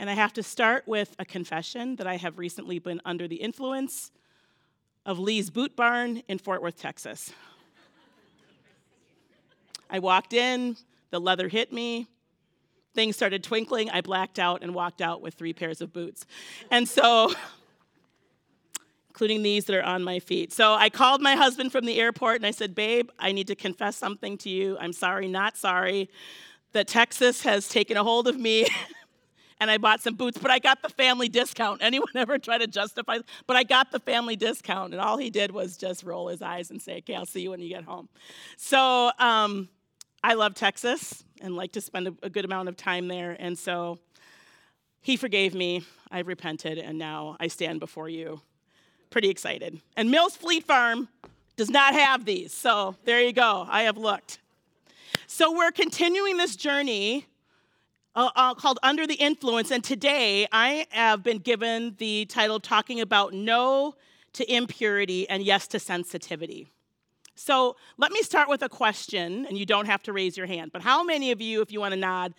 And 0.00 0.08
I 0.08 0.14
have 0.14 0.32
to 0.32 0.42
start 0.42 0.84
with 0.88 1.14
a 1.18 1.26
confession 1.26 1.96
that 1.96 2.06
I 2.06 2.16
have 2.16 2.38
recently 2.38 2.78
been 2.78 3.02
under 3.04 3.28
the 3.28 3.36
influence 3.36 4.10
of 5.04 5.18
Lee's 5.18 5.50
Boot 5.50 5.76
Barn 5.76 6.22
in 6.26 6.38
Fort 6.38 6.62
Worth, 6.62 6.80
Texas. 6.80 7.34
I 9.90 9.98
walked 9.98 10.32
in, 10.32 10.78
the 11.10 11.20
leather 11.20 11.48
hit 11.48 11.70
me, 11.70 12.06
things 12.94 13.14
started 13.14 13.44
twinkling, 13.44 13.90
I 13.90 14.00
blacked 14.00 14.38
out 14.38 14.62
and 14.62 14.74
walked 14.74 15.02
out 15.02 15.20
with 15.20 15.34
three 15.34 15.52
pairs 15.52 15.82
of 15.82 15.92
boots. 15.92 16.24
And 16.70 16.88
so, 16.88 17.34
including 19.10 19.42
these 19.42 19.66
that 19.66 19.76
are 19.76 19.82
on 19.82 20.02
my 20.02 20.18
feet. 20.18 20.50
So 20.54 20.72
I 20.72 20.88
called 20.88 21.20
my 21.20 21.34
husband 21.34 21.72
from 21.72 21.84
the 21.84 22.00
airport 22.00 22.36
and 22.36 22.46
I 22.46 22.52
said, 22.52 22.74
Babe, 22.74 23.10
I 23.18 23.32
need 23.32 23.48
to 23.48 23.54
confess 23.54 23.96
something 23.96 24.38
to 24.38 24.48
you. 24.48 24.78
I'm 24.80 24.94
sorry, 24.94 25.28
not 25.28 25.58
sorry, 25.58 26.08
that 26.72 26.88
Texas 26.88 27.42
has 27.42 27.68
taken 27.68 27.98
a 27.98 28.02
hold 28.02 28.28
of 28.28 28.38
me. 28.38 28.66
and 29.60 29.70
I 29.70 29.76
bought 29.76 30.00
some 30.00 30.14
boots, 30.14 30.38
but 30.38 30.50
I 30.50 30.58
got 30.58 30.82
the 30.82 30.88
family 30.88 31.28
discount. 31.28 31.82
Anyone 31.84 32.08
ever 32.16 32.38
try 32.38 32.58
to 32.58 32.66
justify? 32.66 33.18
But 33.46 33.56
I 33.56 33.62
got 33.62 33.92
the 33.92 34.00
family 34.00 34.34
discount, 34.34 34.94
and 34.94 35.00
all 35.00 35.18
he 35.18 35.30
did 35.30 35.52
was 35.52 35.76
just 35.76 36.02
roll 36.02 36.28
his 36.28 36.42
eyes 36.42 36.70
and 36.70 36.80
say, 36.80 36.98
"Okay, 36.98 37.14
I'll 37.14 37.26
see 37.26 37.42
you 37.42 37.50
when 37.50 37.60
you 37.60 37.68
get 37.68 37.84
home." 37.84 38.08
So 38.56 39.12
um, 39.18 39.68
I 40.24 40.34
love 40.34 40.54
Texas 40.54 41.22
and 41.40 41.54
like 41.54 41.72
to 41.72 41.80
spend 41.80 42.08
a, 42.08 42.14
a 42.22 42.30
good 42.30 42.44
amount 42.44 42.68
of 42.68 42.76
time 42.76 43.06
there, 43.06 43.36
and 43.38 43.56
so 43.56 43.98
he 45.02 45.16
forgave 45.16 45.54
me. 45.54 45.84
I 46.10 46.20
repented, 46.20 46.78
and 46.78 46.98
now 46.98 47.36
I 47.38 47.46
stand 47.46 47.78
before 47.78 48.08
you, 48.08 48.40
pretty 49.10 49.28
excited. 49.28 49.80
And 49.96 50.10
Mills 50.10 50.36
Fleet 50.36 50.64
Farm 50.64 51.08
does 51.56 51.70
not 51.70 51.94
have 51.94 52.24
these, 52.24 52.52
so 52.52 52.96
there 53.04 53.22
you 53.22 53.32
go. 53.32 53.66
I 53.68 53.82
have 53.82 53.96
looked. 53.96 54.38
So 55.26 55.56
we're 55.56 55.70
continuing 55.70 56.36
this 56.36 56.56
journey 56.56 57.26
uh, 58.14 58.30
uh, 58.34 58.54
called 58.54 58.78
Under 58.82 59.06
the 59.06 59.14
Influence. 59.14 59.70
And 59.70 59.82
today 59.82 60.46
I 60.52 60.86
have 60.90 61.22
been 61.22 61.38
given 61.38 61.94
the 61.98 62.26
title 62.26 62.60
talking 62.60 63.00
about 63.00 63.32
no 63.32 63.94
to 64.32 64.52
impurity 64.52 65.28
and 65.28 65.42
yes 65.42 65.66
to 65.68 65.78
sensitivity. 65.78 66.68
So 67.34 67.76
let 67.96 68.12
me 68.12 68.22
start 68.22 68.48
with 68.48 68.62
a 68.62 68.68
question, 68.68 69.46
and 69.46 69.56
you 69.56 69.64
don't 69.64 69.86
have 69.86 70.02
to 70.04 70.12
raise 70.12 70.36
your 70.36 70.46
hand. 70.46 70.72
But 70.72 70.82
how 70.82 71.02
many 71.02 71.30
of 71.30 71.40
you, 71.40 71.62
if 71.62 71.72
you 71.72 71.80
want 71.80 71.92
to 71.92 71.98
nod, 71.98 72.34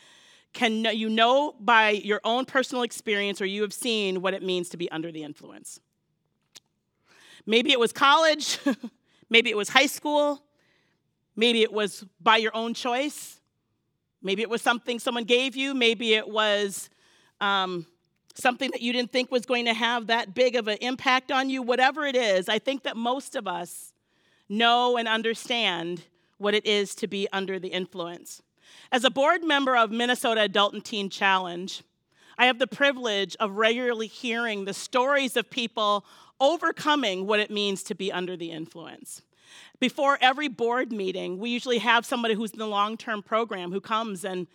can 0.53 0.85
you 0.85 1.09
know 1.09 1.55
by 1.59 1.91
your 1.91 2.21
own 2.23 2.45
personal 2.45 2.83
experience 2.83 3.41
or 3.41 3.45
you 3.45 3.61
have 3.63 3.73
seen 3.73 4.21
what 4.21 4.33
it 4.33 4.43
means 4.43 4.69
to 4.69 4.77
be 4.77 4.91
under 4.91 5.11
the 5.11 5.23
influence? 5.23 5.79
Maybe 7.45 7.71
it 7.71 7.79
was 7.79 7.91
college, 7.91 8.59
maybe 9.29 9.49
it 9.49 9.57
was 9.57 9.69
high 9.69 9.87
school, 9.87 10.43
maybe 11.35 11.63
it 11.63 11.73
was 11.73 12.05
by 12.21 12.37
your 12.37 12.55
own 12.55 12.75
choice. 12.75 13.40
Maybe 14.21 14.41
it 14.41 14.49
was 14.49 14.61
something 14.61 14.99
someone 14.99 15.23
gave 15.23 15.55
you. 15.55 15.73
Maybe 15.73 16.13
it 16.13 16.27
was 16.27 16.89
um, 17.39 17.85
something 18.35 18.71
that 18.71 18.81
you 18.81 18.93
didn't 18.93 19.11
think 19.11 19.31
was 19.31 19.45
going 19.45 19.65
to 19.65 19.73
have 19.73 20.07
that 20.07 20.33
big 20.33 20.55
of 20.55 20.67
an 20.67 20.77
impact 20.81 21.31
on 21.31 21.49
you. 21.49 21.61
Whatever 21.61 22.05
it 22.05 22.15
is, 22.15 22.47
I 22.49 22.59
think 22.59 22.83
that 22.83 22.95
most 22.95 23.35
of 23.35 23.47
us 23.47 23.93
know 24.47 24.97
and 24.97 25.07
understand 25.07 26.03
what 26.37 26.53
it 26.53 26.65
is 26.65 26.95
to 26.95 27.07
be 27.07 27.27
under 27.31 27.59
the 27.59 27.69
influence. 27.69 28.41
As 28.91 29.03
a 29.03 29.09
board 29.09 29.43
member 29.43 29.75
of 29.75 29.91
Minnesota 29.91 30.41
Adult 30.41 30.73
and 30.73 30.83
Teen 30.83 31.09
Challenge, 31.09 31.83
I 32.37 32.45
have 32.45 32.59
the 32.59 32.67
privilege 32.67 33.35
of 33.39 33.57
regularly 33.57 34.07
hearing 34.07 34.65
the 34.65 34.73
stories 34.73 35.37
of 35.37 35.49
people 35.49 36.05
overcoming 36.39 37.27
what 37.27 37.39
it 37.39 37.51
means 37.51 37.83
to 37.83 37.95
be 37.95 38.11
under 38.11 38.35
the 38.35 38.51
influence. 38.51 39.21
Before 39.81 40.19
every 40.21 40.47
board 40.47 40.91
meeting, 40.91 41.39
we 41.39 41.49
usually 41.49 41.79
have 41.79 42.05
somebody 42.05 42.35
who's 42.35 42.51
in 42.51 42.59
the 42.59 42.67
long 42.67 42.97
term 42.97 43.23
program 43.23 43.71
who 43.71 43.81
comes 43.81 44.23
and 44.23 44.45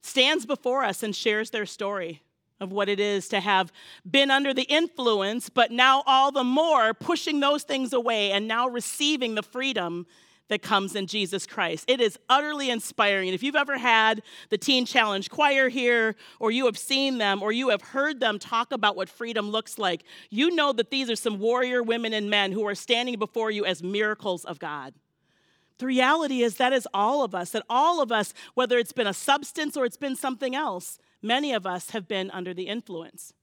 stands 0.00 0.46
before 0.46 0.84
us 0.84 1.02
and 1.02 1.14
shares 1.14 1.50
their 1.50 1.66
story 1.66 2.22
of 2.60 2.70
what 2.70 2.88
it 2.88 3.00
is 3.00 3.26
to 3.30 3.40
have 3.40 3.72
been 4.08 4.30
under 4.30 4.54
the 4.54 4.62
influence, 4.62 5.48
but 5.48 5.72
now 5.72 6.04
all 6.06 6.30
the 6.30 6.44
more 6.44 6.94
pushing 6.94 7.40
those 7.40 7.64
things 7.64 7.92
away 7.92 8.30
and 8.30 8.46
now 8.46 8.68
receiving 8.68 9.34
the 9.34 9.42
freedom 9.42 10.06
that 10.48 10.62
comes 10.62 10.94
in 10.94 11.06
Jesus 11.06 11.46
Christ. 11.46 11.84
It 11.88 12.00
is 12.00 12.18
utterly 12.28 12.70
inspiring. 12.70 13.28
And 13.28 13.34
if 13.34 13.42
you've 13.42 13.56
ever 13.56 13.78
had 13.78 14.22
the 14.50 14.58
Teen 14.58 14.86
Challenge 14.86 15.28
Choir 15.28 15.68
here, 15.68 16.14
or 16.38 16.50
you 16.50 16.66
have 16.66 16.78
seen 16.78 17.18
them, 17.18 17.42
or 17.42 17.52
you 17.52 17.70
have 17.70 17.82
heard 17.82 18.20
them 18.20 18.38
talk 18.38 18.72
about 18.72 18.96
what 18.96 19.08
freedom 19.08 19.50
looks 19.50 19.78
like, 19.78 20.04
you 20.30 20.50
know 20.54 20.72
that 20.72 20.90
these 20.90 21.10
are 21.10 21.16
some 21.16 21.38
warrior 21.38 21.82
women 21.82 22.12
and 22.12 22.30
men 22.30 22.52
who 22.52 22.66
are 22.66 22.74
standing 22.74 23.18
before 23.18 23.50
you 23.50 23.64
as 23.64 23.82
miracles 23.82 24.44
of 24.44 24.58
God. 24.58 24.94
The 25.78 25.86
reality 25.86 26.42
is 26.42 26.56
that 26.56 26.72
is 26.72 26.88
all 26.94 27.22
of 27.22 27.34
us, 27.34 27.50
that 27.50 27.64
all 27.68 28.00
of 28.00 28.10
us, 28.10 28.32
whether 28.54 28.78
it's 28.78 28.92
been 28.92 29.06
a 29.06 29.12
substance 29.12 29.76
or 29.76 29.84
it's 29.84 29.98
been 29.98 30.16
something 30.16 30.54
else, 30.54 30.98
many 31.20 31.52
of 31.52 31.66
us 31.66 31.90
have 31.90 32.08
been 32.08 32.30
under 32.30 32.54
the 32.54 32.68
influence. 32.68 33.34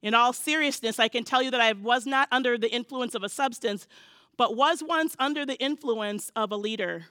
In 0.00 0.14
all 0.14 0.32
seriousness, 0.32 1.00
I 1.00 1.08
can 1.08 1.24
tell 1.24 1.42
you 1.42 1.50
that 1.50 1.60
I 1.60 1.72
was 1.72 2.06
not 2.06 2.28
under 2.30 2.56
the 2.56 2.72
influence 2.72 3.16
of 3.16 3.24
a 3.24 3.28
substance, 3.28 3.88
but 4.38 4.56
was 4.56 4.82
once 4.82 5.14
under 5.18 5.44
the 5.44 5.56
influence 5.56 6.32
of 6.34 6.50
a 6.50 6.56
leader, 6.56 7.06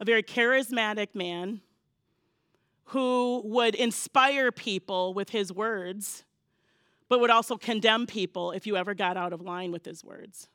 a 0.00 0.04
very 0.04 0.22
charismatic 0.22 1.14
man 1.14 1.62
who 2.86 3.40
would 3.46 3.74
inspire 3.74 4.52
people 4.52 5.14
with 5.14 5.30
his 5.30 5.50
words, 5.50 6.24
but 7.08 7.20
would 7.20 7.30
also 7.30 7.56
condemn 7.56 8.06
people 8.06 8.50
if 8.50 8.66
you 8.66 8.76
ever 8.76 8.92
got 8.92 9.16
out 9.16 9.32
of 9.32 9.40
line 9.40 9.72
with 9.72 9.86
his 9.86 10.04
words. 10.04 10.48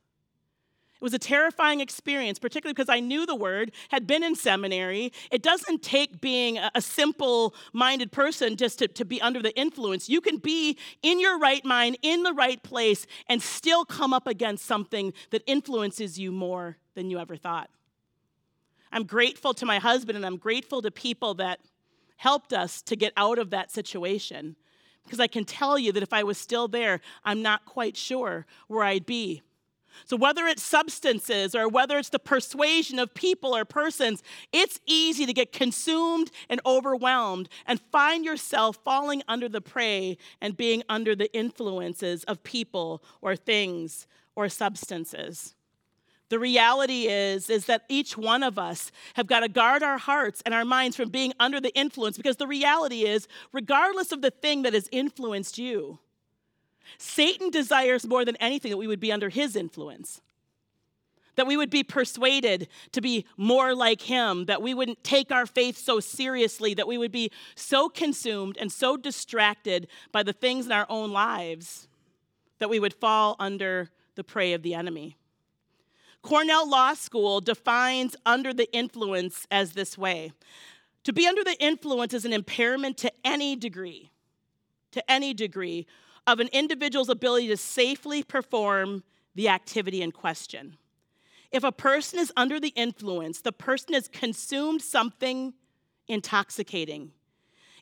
It 1.00 1.04
was 1.04 1.14
a 1.14 1.20
terrifying 1.20 1.80
experience, 1.80 2.40
particularly 2.40 2.74
because 2.74 2.90
I 2.90 3.00
knew 3.00 3.26
the 3.26 3.36
word, 3.36 3.72
had 3.88 4.06
been 4.06 4.22
in 4.22 4.36
seminary. 4.36 5.14
It 5.32 5.42
doesn't 5.42 5.82
take 5.82 6.20
being 6.20 6.58
a, 6.58 6.82
simple 6.82 7.56
minded 7.72 8.12
person 8.12 8.58
just 8.58 8.80
to, 8.80 8.88
to 8.90 9.06
be 9.06 9.22
under 9.22 9.42
the 9.42 9.58
influence. 9.58 10.10
You 10.10 10.20
can 10.20 10.38
be 10.38 10.78
in 11.02 11.22
your 11.22 11.40
right 11.40 11.64
mind, 11.64 11.98
in 12.02 12.24
the 12.24 12.34
right 12.34 12.62
place, 12.64 13.08
and 13.28 13.42
still 13.42 13.86
come 13.86 14.14
up 14.14 14.28
against 14.28 14.66
something 14.66 15.14
that 15.30 15.42
influences 15.46 16.20
you 16.20 16.34
more 16.34 16.76
than 16.96 17.10
you 17.10 17.18
ever 17.18 17.38
thought. 17.38 17.70
I'm 18.92 19.06
grateful 19.06 19.54
to 19.54 19.66
my 19.66 19.80
husband 19.80 20.18
and 20.18 20.26
I'm 20.26 20.38
grateful 20.38 20.82
to 20.82 20.92
people 20.92 21.36
that 21.36 21.60
helped 22.18 22.52
us 22.52 22.82
to 22.82 22.98
get 22.98 23.14
out 23.16 23.40
of 23.40 23.52
that 23.52 23.72
situation. 23.72 24.58
Because 25.06 25.22
I 25.22 25.28
can 25.28 25.46
tell 25.46 25.80
you 25.80 25.94
that 25.94 26.04
if 26.04 26.12
I 26.12 26.24
was 26.24 26.38
still 26.38 26.68
there, 26.68 27.00
I'm 27.24 27.42
not 27.42 27.64
quite 27.64 27.96
sure 27.96 28.46
where 28.68 28.84
I'd 28.84 29.06
be. 29.06 29.44
So, 30.06 30.18
whether 30.18 30.46
it's 30.48 30.64
substances 30.64 31.56
or 31.56 31.68
whether 31.68 31.98
it's 31.98 32.10
the 32.10 32.20
persuasion 32.20 33.00
of 33.00 33.14
people 33.14 33.56
or 33.56 33.66
persons, 33.66 34.24
it's 34.52 34.80
easy 34.86 35.26
to 35.26 35.34
get 35.34 35.52
consumed 35.52 36.32
and 36.50 36.62
overwhelmed 36.66 37.50
and 37.66 37.80
find 37.92 38.26
yourself 38.26 38.78
falling 38.84 39.24
under 39.28 39.50
the 39.50 39.62
prey 39.62 40.18
and 40.42 40.58
being 40.58 40.84
under 40.90 41.16
the 41.16 41.34
influences 41.36 42.24
of 42.26 42.44
people 42.44 43.04
or 43.22 43.36
things 43.36 44.08
or 44.36 44.50
substances. 44.50 45.56
The 46.30 46.40
reality 46.40 47.08
is 47.08 47.50
is 47.50 47.66
that 47.66 47.84
each 47.90 48.16
one 48.18 48.44
of 48.44 48.60
us 48.60 48.92
have 49.16 49.28
got 49.28 49.40
to 49.42 49.50
guard 49.50 49.82
our 49.82 49.98
hearts 49.98 50.42
and 50.46 50.54
our 50.54 50.66
minds 50.66 50.96
from 50.96 51.10
being 51.10 51.34
under 51.40 51.60
the 51.60 51.76
influence 51.76 52.18
because 52.18 52.38
the 52.38 52.48
reality 52.48 53.02
is 53.04 53.28
regardless 53.52 54.12
of 54.12 54.22
the 54.22 54.32
thing 54.32 54.62
that 54.62 54.74
has 54.74 54.88
influenced 54.92 55.58
you, 55.58 56.00
Satan 56.98 57.50
desires 57.50 58.08
more 58.08 58.26
than 58.26 58.36
anything 58.38 58.72
that 58.72 58.78
we 58.78 58.88
would 58.88 59.00
be 59.00 59.12
under 59.12 59.30
his 59.30 59.56
influence, 59.56 60.22
that 61.36 61.48
we 61.48 61.58
would 61.58 61.70
be 61.70 61.84
persuaded 61.84 62.68
to 62.92 63.02
be 63.02 63.26
more 63.38 63.74
like 63.74 64.02
him, 64.02 64.46
that 64.46 64.62
we 64.62 64.74
wouldn't 64.74 65.04
take 65.04 65.32
our 65.32 65.46
faith 65.46 65.78
so 65.78 66.00
seriously, 66.00 66.74
that 66.74 66.88
we 66.88 66.98
would 66.98 67.12
be 67.12 67.32
so 67.56 67.90
consumed 67.90 68.58
and 68.58 68.72
so 68.72 68.98
distracted 68.98 69.88
by 70.12 70.24
the 70.24 70.34
things 70.34 70.66
in 70.66 70.72
our 70.72 70.86
own 70.90 71.12
lives 71.12 71.88
that 72.60 72.70
we 72.70 72.80
would 72.80 72.94
fall 72.94 73.36
under 73.40 73.90
the 74.16 74.24
prey 74.24 74.54
of 74.54 74.64
the 74.64 74.74
enemy. 74.74 75.16
Cornell 76.22 76.70
Law 76.70 76.94
School 76.94 77.40
defines 77.40 78.16
under 78.26 78.54
the 78.54 78.70
influence 78.74 79.48
as 79.50 79.72
this 79.72 79.98
way 79.98 80.34
to 81.04 81.14
be 81.14 81.28
under 81.28 81.44
the 81.44 81.58
influence 81.60 82.14
is 82.14 82.26
an 82.26 82.34
impairment 82.34 82.98
to 82.98 83.12
any 83.24 83.56
degree, 83.56 84.12
to 84.92 85.12
any 85.12 85.34
degree 85.34 85.88
of 86.32 86.40
an 86.40 86.50
individual's 86.52 87.10
ability 87.10 87.48
to 87.48 87.58
safely 87.58 88.24
perform 88.24 89.04
the 89.36 89.50
activity 89.50 90.02
in 90.02 90.12
question. 90.12 90.78
If 91.52 91.64
a 91.64 91.72
person 91.72 92.20
is 92.20 92.32
under 92.38 92.60
the 92.60 92.74
influence, 92.76 93.42
the 93.42 93.52
person 93.52 93.94
has 93.94 94.08
consumed 94.08 94.82
something 94.82 95.54
intoxicating 96.08 97.12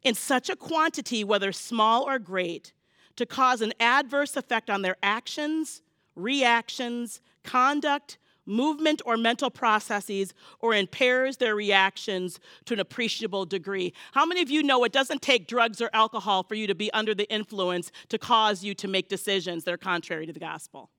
in 0.03 0.13
such 0.13 0.49
a 0.49 0.55
quantity, 0.55 1.23
whether 1.23 1.51
small 1.51 2.03
or 2.03 2.19
great, 2.19 2.71
to 3.17 3.25
cause 3.25 3.61
an 3.61 3.73
adverse 3.79 4.37
effect 4.37 4.69
on 4.69 4.81
their 4.81 4.95
actions, 5.03 5.81
reactions, 6.15 7.19
conduct, 7.43 8.17
movement 8.47 9.01
or 9.05 9.17
mental 9.17 9.49
processes 9.49 10.33
or 10.59 10.73
impairs 10.73 11.37
their 11.37 11.55
reactions 11.55 12.39
to 12.65 12.73
an 12.73 12.79
appreciable 12.79 13.45
degree. 13.45 13.93
How 14.13 14.25
many 14.25 14.41
of 14.41 14.49
you 14.49 14.63
know 14.63 14.83
it 14.83 14.91
doesn't 14.91 15.21
take 15.21 15.47
drugs 15.47 15.81
or 15.81 15.89
alcohol 15.93 16.43
for 16.43 16.55
you 16.55 16.67
to 16.67 16.75
be 16.75 16.91
under 16.93 17.13
the 17.13 17.29
influence 17.31 17.91
to 18.09 18.17
cause 18.17 18.63
you 18.63 18.73
to 18.75 18.87
make 18.87 19.09
decisions 19.09 19.63
that 19.65 19.73
are 19.73 19.77
contrary 19.77 20.25
to 20.25 20.33
the 20.33 20.39
gospel? 20.39 20.89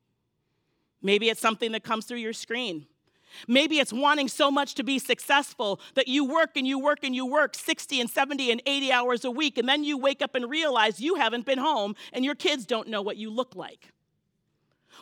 Maybe 1.02 1.28
it's 1.28 1.40
something 1.40 1.72
that 1.72 1.84
comes 1.84 2.06
through 2.06 2.18
your 2.18 2.32
screen. 2.32 2.86
Maybe 3.46 3.78
it's 3.78 3.92
wanting 3.92 4.28
so 4.28 4.50
much 4.50 4.74
to 4.76 4.82
be 4.82 4.98
successful 4.98 5.80
that 5.94 6.08
you 6.08 6.24
work 6.24 6.56
and 6.56 6.66
you 6.66 6.78
work 6.78 7.00
and 7.02 7.14
you 7.14 7.26
work 7.26 7.54
60 7.54 8.00
and 8.00 8.10
70 8.10 8.50
and 8.50 8.62
80 8.66 8.92
hours 8.92 9.24
a 9.24 9.30
week, 9.30 9.58
and 9.58 9.68
then 9.68 9.84
you 9.84 9.98
wake 9.98 10.22
up 10.22 10.34
and 10.34 10.48
realize 10.48 11.00
you 11.00 11.16
haven't 11.16 11.44
been 11.44 11.58
home 11.58 11.94
and 12.12 12.24
your 12.24 12.34
kids 12.34 12.66
don't 12.66 12.88
know 12.88 13.02
what 13.02 13.16
you 13.16 13.30
look 13.30 13.54
like. 13.54 13.92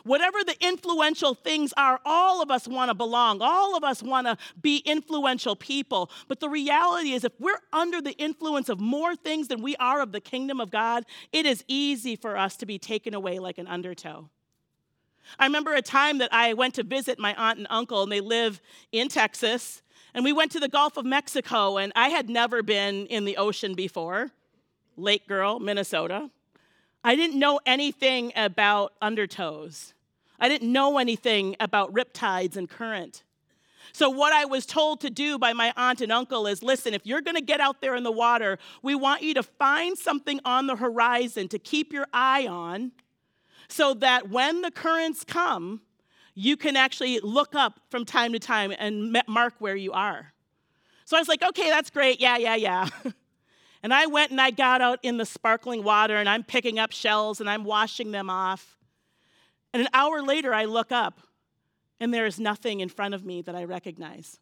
Whatever 0.03 0.43
the 0.43 0.55
influential 0.65 1.33
things 1.33 1.73
are, 1.77 1.99
all 2.05 2.41
of 2.41 2.51
us 2.51 2.67
want 2.67 2.89
to 2.89 2.95
belong. 2.95 3.41
All 3.41 3.75
of 3.75 3.83
us 3.83 4.01
want 4.01 4.27
to 4.27 4.37
be 4.61 4.77
influential 4.79 5.55
people. 5.55 6.09
But 6.27 6.39
the 6.39 6.49
reality 6.49 7.11
is, 7.11 7.23
if 7.23 7.33
we're 7.39 7.59
under 7.73 8.01
the 8.01 8.13
influence 8.13 8.69
of 8.69 8.79
more 8.79 9.15
things 9.15 9.47
than 9.47 9.61
we 9.61 9.75
are 9.77 10.01
of 10.01 10.11
the 10.11 10.21
kingdom 10.21 10.59
of 10.59 10.71
God, 10.71 11.05
it 11.31 11.45
is 11.45 11.63
easy 11.67 12.15
for 12.15 12.37
us 12.37 12.55
to 12.57 12.65
be 12.65 12.79
taken 12.79 13.13
away 13.13 13.39
like 13.39 13.57
an 13.57 13.67
undertow. 13.67 14.29
I 15.39 15.45
remember 15.45 15.73
a 15.73 15.81
time 15.81 16.19
that 16.19 16.33
I 16.33 16.53
went 16.53 16.75
to 16.75 16.83
visit 16.83 17.19
my 17.19 17.33
aunt 17.35 17.57
and 17.57 17.67
uncle, 17.69 18.03
and 18.03 18.11
they 18.11 18.21
live 18.21 18.61
in 18.91 19.09
Texas. 19.09 19.81
And 20.13 20.23
we 20.23 20.33
went 20.33 20.51
to 20.53 20.59
the 20.59 20.69
Gulf 20.69 20.97
of 20.97 21.05
Mexico, 21.05 21.77
and 21.77 21.91
I 21.95 22.09
had 22.09 22.29
never 22.29 22.63
been 22.63 23.07
in 23.07 23.25
the 23.25 23.37
ocean 23.37 23.73
before. 23.73 24.31
Lake 24.95 25.27
Girl, 25.27 25.59
Minnesota. 25.59 26.31
I 27.07 27.15
didn't 27.15 27.39
know 27.39 27.61
anything 27.65 28.33
about 28.35 28.91
undertows. 29.01 29.93
I 30.41 30.49
didn't 30.49 30.69
know 30.69 30.97
anything 30.97 31.55
about 31.57 31.93
riptides 31.93 32.57
and 32.57 32.69
current. 32.69 33.23
So, 33.93 34.09
what 34.09 34.33
I 34.33 34.43
was 34.43 34.65
told 34.65 34.99
to 34.99 35.09
do 35.09 35.39
by 35.39 35.53
my 35.53 35.71
aunt 35.77 36.01
and 36.01 36.11
uncle 36.11 36.47
is 36.47 36.61
listen, 36.61 36.93
if 36.93 37.05
you're 37.05 37.21
gonna 37.21 37.39
get 37.39 37.61
out 37.61 37.79
there 37.79 37.95
in 37.95 38.03
the 38.03 38.11
water, 38.11 38.59
we 38.81 38.93
want 38.93 39.21
you 39.21 39.33
to 39.35 39.43
find 39.43 39.97
something 39.97 40.41
on 40.43 40.67
the 40.67 40.75
horizon 40.75 41.47
to 41.47 41.59
keep 41.59 41.93
your 41.93 42.07
eye 42.11 42.45
on 42.45 42.91
so 43.69 43.93
that 43.93 44.29
when 44.29 44.61
the 44.61 44.69
currents 44.69 45.23
come, 45.23 45.79
you 46.35 46.57
can 46.57 46.75
actually 46.75 47.21
look 47.21 47.55
up 47.55 47.79
from 47.89 48.03
time 48.03 48.33
to 48.33 48.39
time 48.39 48.73
and 48.77 49.17
mark 49.29 49.53
where 49.59 49.77
you 49.77 49.93
are. 49.93 50.33
So 51.05 51.15
I 51.15 51.21
was 51.21 51.29
like, 51.29 51.41
okay, 51.41 51.69
that's 51.69 51.89
great. 51.89 52.19
Yeah, 52.19 52.35
yeah, 52.35 52.55
yeah. 52.55 52.89
and 53.83 53.93
I 53.93 54.05
went 54.07 54.31
and 54.31 54.41
I 54.41 54.51
got 54.51 54.81
out 54.81 54.99
in 55.03 55.17
the 55.17 55.25
sparkling 55.25 55.83
water 55.83 56.15
and 56.15 56.27
I'm 56.27 56.43
picking 56.43 56.79
up 56.79 56.91
shells 56.91 57.39
and 57.39 57.49
I'm 57.49 57.63
washing 57.63 58.11
them 58.11 58.29
off. 58.29 58.77
And 59.73 59.81
an 59.81 59.89
hour 59.93 60.21
later, 60.21 60.53
I 60.53 60.65
look 60.65 60.91
up 60.91 61.21
and 61.99 62.13
there 62.13 62.25
is 62.25 62.39
nothing 62.39 62.79
in 62.79 62.89
front 62.89 63.13
of 63.13 63.25
me 63.25 63.41
that 63.43 63.55
I 63.55 63.63
recognize. 63.63 64.39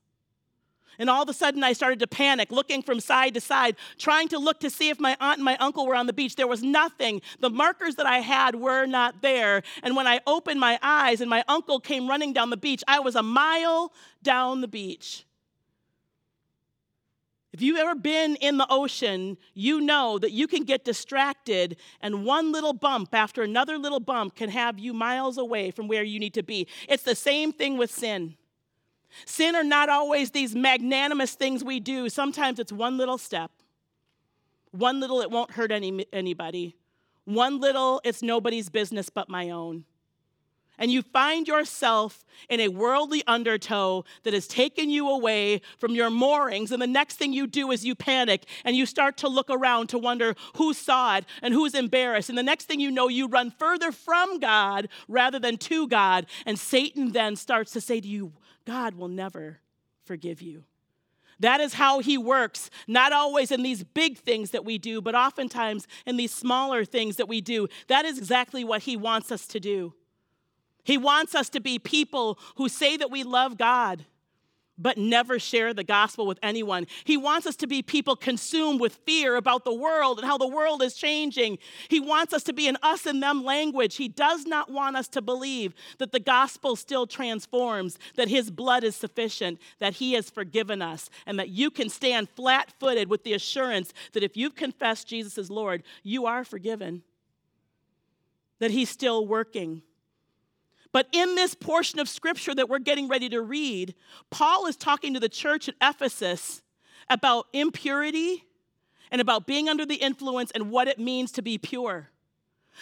And 0.98 1.10
all 1.10 1.24
of 1.24 1.30
a 1.30 1.34
sudden, 1.34 1.64
I 1.64 1.74
started 1.74 2.00
to 2.00 2.08
panic, 2.08 2.52
looking 2.52 2.82
from 2.82 3.00
side 3.00 3.34
to 3.34 3.42
side, 3.42 3.76
trying 3.98 4.30
to 4.30 4.40
look 4.40 4.62
to 4.62 4.70
see 4.70 4.90
if 4.90 5.00
my 5.00 5.18
aunt 5.20 5.38
and 5.38 5.44
my 5.44 5.58
uncle 5.58 5.86
were 5.86 5.96
on 5.96 6.08
the 6.08 6.14
beach. 6.14 6.36
There 6.36 6.48
was 6.48 6.64
nothing. 6.64 7.22
The 7.40 7.50
markers 7.50 7.96
that 7.96 8.06
I 8.06 8.20
had 8.20 8.56
were 8.56 8.86
not 8.86 9.22
there. 9.22 9.64
And 9.84 9.96
when 9.96 10.08
I 10.08 10.22
opened 10.26 10.60
my 10.60 10.80
eyes 10.82 11.22
and 11.22 11.30
my 11.30 11.44
uncle 11.48 11.80
came 11.80 12.08
running 12.08 12.32
down 12.34 12.50
the 12.50 12.58
beach, 12.58 12.84
I 12.88 13.00
was 13.00 13.16
a 13.16 13.24
mile 13.24 13.92
down 14.24 14.62
the 14.62 14.68
beach. 14.68 15.26
If 17.56 17.62
you've 17.62 17.78
ever 17.78 17.96
been 17.96 18.36
in 18.42 18.58
the 18.58 18.68
ocean, 18.70 19.38
you 19.54 19.80
know 19.80 20.20
that 20.20 20.34
you 20.34 20.46
can 20.46 20.66
get 20.66 20.84
distracted, 20.84 21.78
and 22.02 22.26
one 22.26 22.52
little 22.52 22.74
bump 22.74 23.16
after 23.16 23.44
another 23.44 23.78
little 23.78 24.02
bump 24.02 24.36
can 24.36 24.50
have 24.50 24.78
you 24.78 24.94
miles 24.94 25.38
away 25.38 25.72
from 25.72 25.88
where 25.88 26.04
you 26.04 26.20
need 26.20 26.34
to 26.34 26.44
be. 26.44 26.68
It's 26.90 27.04
the 27.04 27.16
same 27.16 27.54
thing 27.54 27.78
with 27.78 27.90
sin. 27.90 28.36
Sin 29.26 29.56
are 29.56 29.64
not 29.64 29.88
always 29.88 30.32
these 30.32 30.54
magnanimous 30.54 31.36
things 31.36 31.64
we 31.64 31.80
do. 31.80 32.10
Sometimes 32.10 32.60
it's 32.60 32.74
one 32.74 32.98
little 32.98 33.18
step, 33.18 33.52
one 34.72 35.00
little, 35.00 35.22
it 35.22 35.32
won't 35.32 35.52
hurt 35.52 35.72
any, 35.72 36.06
anybody, 36.12 36.76
one 37.24 37.62
little, 37.62 38.02
it's 38.04 38.22
nobody's 38.22 38.68
business 38.68 39.10
but 39.10 39.30
my 39.30 39.52
own. 39.52 39.86
And 40.78 40.92
you 40.92 41.02
find 41.02 41.48
yourself 41.48 42.26
in 42.50 42.60
a 42.60 42.68
worldly 42.68 43.24
undertow 43.28 44.04
that 44.24 44.34
has 44.34 44.48
taken 44.48 44.90
you 44.90 45.10
away 45.10 45.62
from 45.78 45.96
your 45.96 46.10
moorings. 46.10 46.72
And 46.72 46.82
the 46.82 46.88
next 46.88 47.16
thing 47.16 47.34
you 47.34 47.48
do 47.48 47.72
is 47.72 47.86
you 47.86 47.96
panic 47.96 48.46
and 48.64 48.76
you 48.76 48.86
start 48.86 49.18
to 49.18 49.28
look 49.28 49.50
around 49.50 49.88
to 49.90 49.98
wonder 49.98 50.36
who 50.56 50.74
saw 50.74 51.18
it 51.18 51.26
and 51.42 51.54
who's 51.54 51.76
embarrassed. 51.76 52.30
And 52.30 52.38
the 52.38 52.44
next 52.44 52.66
thing 52.66 52.80
you 52.80 52.92
know, 52.92 53.08
you 53.08 53.28
run 53.28 53.52
further 53.52 53.92
from 53.92 54.40
God 54.40 54.90
rather 55.08 55.40
than 55.40 55.58
to 55.58 55.88
God. 55.88 56.26
And 56.46 56.60
Satan 56.60 57.12
then 57.12 57.36
starts 57.36 57.72
to 57.74 57.82
say 57.82 58.02
to 58.02 58.08
you, 58.08 58.34
God 58.66 58.96
will 58.96 59.08
never 59.08 59.60
forgive 60.04 60.42
you. 60.42 60.64
That 61.40 61.60
is 61.60 61.74
how 61.74 62.00
he 62.00 62.18
works, 62.18 62.70
not 62.88 63.12
always 63.12 63.52
in 63.52 63.62
these 63.62 63.84
big 63.84 64.18
things 64.18 64.52
that 64.52 64.64
we 64.64 64.78
do, 64.78 65.02
but 65.02 65.16
oftentimes 65.16 65.88
in 66.06 66.16
these 66.16 66.34
smaller 66.34 66.86
things 66.86 67.18
that 67.18 67.28
we 67.28 67.42
do. 67.42 67.68
That 67.88 68.06
is 68.06 68.18
exactly 68.18 68.64
what 68.64 68.84
he 68.84 68.96
wants 68.96 69.32
us 69.32 69.46
to 69.48 69.60
do. 69.60 69.94
He 70.86 70.98
wants 70.98 71.36
us 71.36 71.50
to 71.50 71.60
be 71.60 71.80
people 71.80 72.40
who 72.56 72.70
say 72.70 72.96
that 72.96 73.12
we 73.12 73.24
love 73.24 73.58
God, 73.58 74.06
but 74.78 75.00
never 75.00 75.40
share 75.40 75.74
the 75.74 75.84
gospel 75.84 76.28
with 76.28 76.38
anyone. 76.44 76.86
He 77.06 77.18
wants 77.18 77.48
us 77.48 77.56
to 77.58 77.68
be 77.68 77.82
people 77.82 78.16
consumed 78.16 78.80
with 78.80 79.00
fear 79.06 79.36
about 79.36 79.66
the 79.66 79.74
world 79.74 80.20
and 80.20 80.28
how 80.28 80.38
the 80.38 80.48
world 80.48 80.84
is 80.84 80.94
changing. 80.94 81.58
He 81.88 82.00
wants 82.00 82.34
us 82.34 82.44
to 82.44 82.54
be 82.54 82.68
an 82.68 82.78
us 82.84 83.08
and 83.08 83.24
them 83.24 83.44
language. 83.44 83.96
He 83.96 84.08
does 84.08 84.46
not 84.46 84.70
want 84.70 84.96
us 84.96 85.08
to 85.10 85.24
believe 85.24 85.74
that 85.98 86.12
the 86.12 86.20
gospel 86.20 86.76
still 86.76 87.08
transforms, 87.08 87.98
that 88.16 88.28
his 88.28 88.52
blood 88.52 88.84
is 88.84 88.96
sufficient, 88.96 89.60
that 89.80 89.96
he 89.96 90.14
has 90.14 90.30
forgiven 90.30 90.84
us, 90.84 91.10
and 91.26 91.40
that 91.40 91.50
you 91.50 91.72
can 91.72 91.90
stand 91.90 92.30
flat 92.30 92.72
footed 92.80 93.10
with 93.10 93.24
the 93.24 93.34
assurance 93.34 93.92
that 94.14 94.24
if 94.24 94.38
you've 94.38 94.56
confessed 94.56 95.08
Jesus 95.08 95.40
as 95.40 95.50
Lord, 95.50 95.82
you 96.04 96.28
are 96.28 96.44
forgiven, 96.44 97.02
that 98.60 98.70
he's 98.70 98.90
still 98.90 99.26
working 99.26 99.82
but 100.96 101.10
in 101.12 101.36
this 101.36 101.56
portion 101.56 102.00
of 102.00 102.08
scripture 102.08 102.56
that 102.56 102.70
we're 102.70 102.80
getting 102.80 103.10
ready 103.10 103.28
to 103.28 103.42
read, 103.42 103.96
Paul 104.30 104.66
is 104.66 104.78
talking 104.78 105.14
to 105.14 105.20
the 105.20 105.28
church 105.28 105.68
at 105.68 105.76
Ephesus 105.82 106.62
about 107.10 107.48
impurity 107.52 108.46
and 109.12 109.20
about 109.20 109.46
being 109.46 109.68
under 109.68 109.86
the 109.86 109.96
influence 109.96 110.52
and 110.52 110.72
what 110.72 110.88
it 110.88 110.98
means 110.98 111.34
to 111.34 111.42
be 111.42 111.58
pure. 111.58 112.12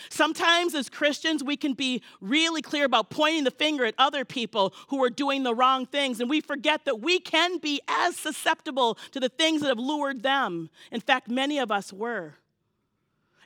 Sometimes, 0.10 0.76
as 0.76 0.92
Christians, 0.92 1.44
we 1.44 1.58
can 1.58 1.74
be 1.74 2.04
really 2.22 2.62
clear 2.62 2.86
about 2.86 3.10
pointing 3.10 3.46
the 3.46 3.52
finger 3.52 3.84
at 3.84 3.96
other 3.98 4.26
people 4.26 4.76
who 4.90 5.04
are 5.04 5.10
doing 5.10 5.42
the 5.42 5.56
wrong 5.56 5.88
things, 5.88 6.20
and 6.20 6.30
we 6.30 6.40
forget 6.40 6.86
that 6.86 7.02
we 7.02 7.20
can 7.20 7.58
be 7.58 7.82
as 7.88 8.16
susceptible 8.16 8.96
to 9.14 9.20
the 9.20 9.30
things 9.30 9.62
that 9.62 9.70
have 9.70 9.80
lured 9.80 10.22
them. 10.22 10.70
In 10.92 11.02
fact, 11.02 11.30
many 11.30 11.58
of 11.58 11.72
us 11.72 11.92
were. 11.92 12.36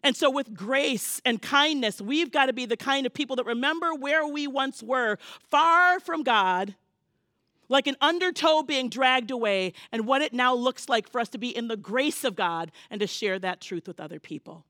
And 0.04 0.16
so, 0.16 0.30
with 0.30 0.54
grace 0.54 1.22
and 1.26 1.42
kindness, 1.42 2.02
we've 2.02 2.32
got 2.32 2.48
to 2.48 2.54
be 2.54 2.66
the 2.66 2.78
kind 2.78 3.06
of 3.06 3.14
people 3.14 3.36
that 3.38 3.46
remember 3.46 3.94
where 3.94 4.26
we 4.26 4.48
once 4.48 4.84
were, 4.84 5.18
far 5.50 6.00
from 6.00 6.24
God, 6.24 6.76
like 7.70 7.88
an 7.88 7.96
undertow 8.00 8.64
being 8.64 8.90
dragged 8.90 9.32
away, 9.32 9.74
and 9.92 10.06
what 10.06 10.22
it 10.22 10.34
now 10.34 10.54
looks 10.54 10.88
like 10.88 11.10
for 11.10 11.20
us 11.20 11.30
to 11.30 11.38
be 11.38 11.56
in 11.56 11.68
the 11.68 11.78
grace 11.78 12.24
of 12.24 12.36
God 12.36 12.72
and 12.90 13.00
to 13.02 13.08
share 13.08 13.40
that 13.40 13.60
truth 13.60 13.88
with 13.88 14.00
other 14.00 14.20
people. 14.20 14.66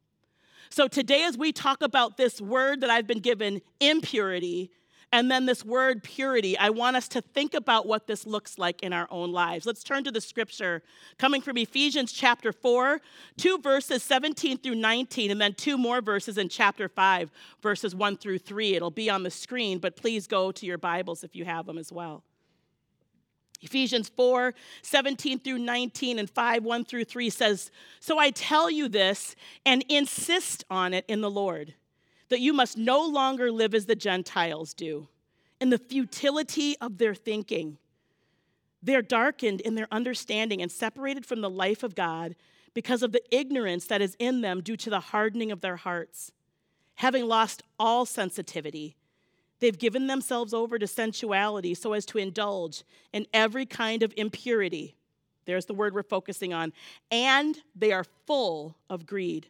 So, 0.69 0.87
today, 0.87 1.23
as 1.23 1.37
we 1.37 1.51
talk 1.51 1.81
about 1.81 2.17
this 2.17 2.41
word 2.41 2.81
that 2.81 2.89
I've 2.89 3.07
been 3.07 3.19
given, 3.19 3.61
impurity, 3.79 4.71
and 5.17 5.31
then 5.31 5.47
this 5.47 5.65
word 5.65 6.03
purity, 6.03 6.55
I 6.59 6.69
want 6.69 6.95
us 6.95 7.07
to 7.07 7.21
think 7.21 7.55
about 7.55 7.87
what 7.87 8.05
this 8.05 8.27
looks 8.27 8.59
like 8.59 8.83
in 8.83 8.93
our 8.93 9.07
own 9.09 9.31
lives. 9.31 9.65
Let's 9.65 9.83
turn 9.83 10.03
to 10.03 10.11
the 10.11 10.21
scripture 10.21 10.83
coming 11.17 11.41
from 11.41 11.57
Ephesians 11.57 12.11
chapter 12.11 12.53
4, 12.53 13.01
two 13.35 13.57
verses 13.57 14.03
17 14.03 14.59
through 14.59 14.75
19, 14.75 15.31
and 15.31 15.41
then 15.41 15.55
two 15.55 15.75
more 15.75 16.01
verses 16.01 16.37
in 16.37 16.49
chapter 16.49 16.87
5, 16.87 17.31
verses 17.63 17.95
1 17.95 18.17
through 18.17 18.37
3. 18.37 18.75
It'll 18.75 18.91
be 18.91 19.09
on 19.09 19.23
the 19.23 19.31
screen, 19.31 19.79
but 19.79 19.95
please 19.95 20.27
go 20.27 20.51
to 20.51 20.67
your 20.67 20.77
Bibles 20.77 21.23
if 21.23 21.35
you 21.35 21.45
have 21.45 21.65
them 21.65 21.79
as 21.79 21.91
well. 21.91 22.23
Ephesians 23.63 24.09
4, 24.09 24.53
17 24.83 25.39
through 25.39 25.57
19 25.57 26.19
and 26.19 26.29
5, 26.29 26.63
1 26.63 26.85
through 26.85 27.05
3 27.05 27.31
says, 27.31 27.71
So 27.99 28.19
I 28.19 28.29
tell 28.29 28.69
you 28.69 28.87
this 28.87 29.35
and 29.65 29.83
insist 29.89 30.63
on 30.69 30.93
it 30.93 31.05
in 31.07 31.21
the 31.21 31.31
Lord 31.31 31.73
that 32.29 32.39
you 32.39 32.53
must 32.53 32.77
no 32.77 33.05
longer 33.05 33.51
live 33.51 33.73
as 33.73 33.85
the 33.85 33.95
Gentiles 33.95 34.73
do, 34.73 35.07
in 35.59 35.69
the 35.69 35.77
futility 35.77 36.75
of 36.79 36.97
their 36.97 37.15
thinking. 37.15 37.77
They're 38.83 39.01
darkened 39.01 39.61
in 39.61 39.75
their 39.75 39.87
understanding 39.91 40.61
and 40.61 40.71
separated 40.71 41.25
from 41.25 41.41
the 41.41 41.49
life 41.49 41.83
of 41.83 41.95
God 41.95 42.35
because 42.73 43.01
of 43.01 43.11
the 43.11 43.23
ignorance 43.35 43.87
that 43.87 44.01
is 44.01 44.15
in 44.19 44.41
them 44.41 44.61
due 44.61 44.77
to 44.77 44.89
the 44.89 44.99
hardening 44.99 45.51
of 45.51 45.61
their 45.61 45.77
hearts. 45.77 46.31
Having 46.95 47.27
lost 47.27 47.63
all 47.79 48.05
sensitivity, 48.05 48.95
they've 49.59 49.77
given 49.77 50.07
themselves 50.07 50.53
over 50.53 50.77
to 50.77 50.85
sensuality 50.85 51.73
so 51.73 51.93
as 51.93 52.05
to 52.05 52.17
indulge 52.17 52.83
in 53.13 53.25
every 53.33 53.65
kind 53.65 54.03
of 54.03 54.13
impurity. 54.15 54.95
There's 55.45 55.65
the 55.65 55.73
word 55.73 55.95
we're 55.95 56.03
focusing 56.03 56.53
on. 56.53 56.73
And 57.09 57.57
they 57.75 57.91
are 57.91 58.05
full 58.25 58.75
of 58.89 59.05
greed 59.05 59.47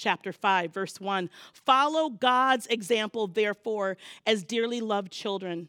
chapter 0.00 0.32
5, 0.32 0.72
verse 0.72 1.00
1. 1.00 1.30
Follow 1.52 2.08
God's 2.08 2.66
example, 2.66 3.26
therefore, 3.26 3.96
as 4.26 4.42
dearly 4.42 4.80
loved 4.80 5.12
children, 5.12 5.68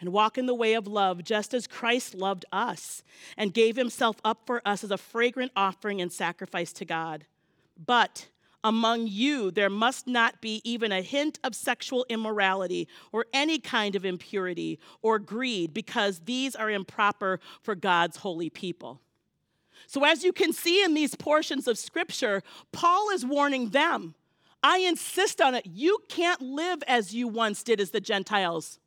and 0.00 0.12
walk 0.12 0.36
in 0.36 0.46
the 0.46 0.54
way 0.54 0.74
of 0.74 0.86
love, 0.86 1.24
just 1.24 1.54
as 1.54 1.66
Christ 1.66 2.14
loved 2.14 2.44
us 2.52 3.02
and 3.36 3.54
gave 3.54 3.76
himself 3.76 4.16
up 4.24 4.42
for 4.46 4.60
us 4.64 4.84
as 4.84 4.90
a 4.90 4.98
fragrant 4.98 5.52
offering 5.56 6.00
and 6.00 6.12
sacrifice 6.12 6.72
to 6.74 6.84
God. 6.84 7.24
But 7.78 8.28
among 8.62 9.06
you 9.06 9.50
there 9.50 9.70
must 9.70 10.06
not 10.06 10.40
be 10.40 10.60
even 10.64 10.92
a 10.92 11.00
hint 11.00 11.38
of 11.44 11.54
sexual 11.54 12.04
immorality 12.08 12.88
or 13.12 13.26
any 13.32 13.58
kind 13.58 13.94
of 13.94 14.04
impurity 14.04 14.78
or 15.00 15.18
greed, 15.18 15.72
because 15.72 16.20
these 16.26 16.56
are 16.56 16.70
improper 16.70 17.40
for 17.62 17.74
God's 17.74 18.18
holy 18.18 18.50
people. 18.50 19.00
So, 19.86 20.04
as 20.04 20.24
you 20.24 20.32
can 20.32 20.52
see 20.52 20.82
in 20.82 20.94
these 20.94 21.14
portions 21.14 21.68
of 21.68 21.78
scripture, 21.78 22.42
Paul 22.72 23.10
is 23.10 23.24
warning 23.24 23.70
them. 23.70 24.14
I 24.62 24.78
insist 24.78 25.40
on 25.40 25.54
it. 25.54 25.66
You 25.66 25.98
can't 26.08 26.42
live 26.42 26.82
as 26.88 27.14
you 27.14 27.28
once 27.28 27.62
did 27.62 27.80
as 27.80 27.90
the 27.90 28.00
Gentiles. 28.00 28.80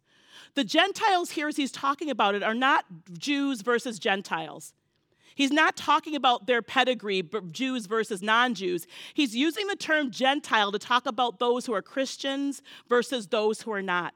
The 0.56 0.64
Gentiles 0.64 1.32
here, 1.32 1.48
as 1.48 1.56
he's 1.56 1.72
talking 1.72 2.10
about 2.10 2.36
it, 2.36 2.44
are 2.44 2.56
not 2.56 2.86
Jews 3.18 3.62
versus 3.62 4.00
Gentiles. 4.00 4.74
He's 5.36 5.52
not 5.52 5.78
talking 5.78 6.16
about 6.16 6.48
their 6.48 6.62
pedigree, 6.62 7.24
Jews 7.52 7.86
versus 7.86 8.22
non 8.22 8.56
Jews. 8.56 8.88
He's 9.14 9.36
using 9.36 9.68
the 9.68 9.76
term 9.78 10.12
Gentile 10.12 10.72
to 10.72 10.80
talk 10.80 11.06
about 11.06 11.40
those 11.40 11.66
who 11.66 11.74
are 11.74 11.82
Christians 11.82 12.62
versus 12.90 13.28
those 13.28 13.62
who 13.62 13.72
are 13.72 13.82
not. 13.82 14.14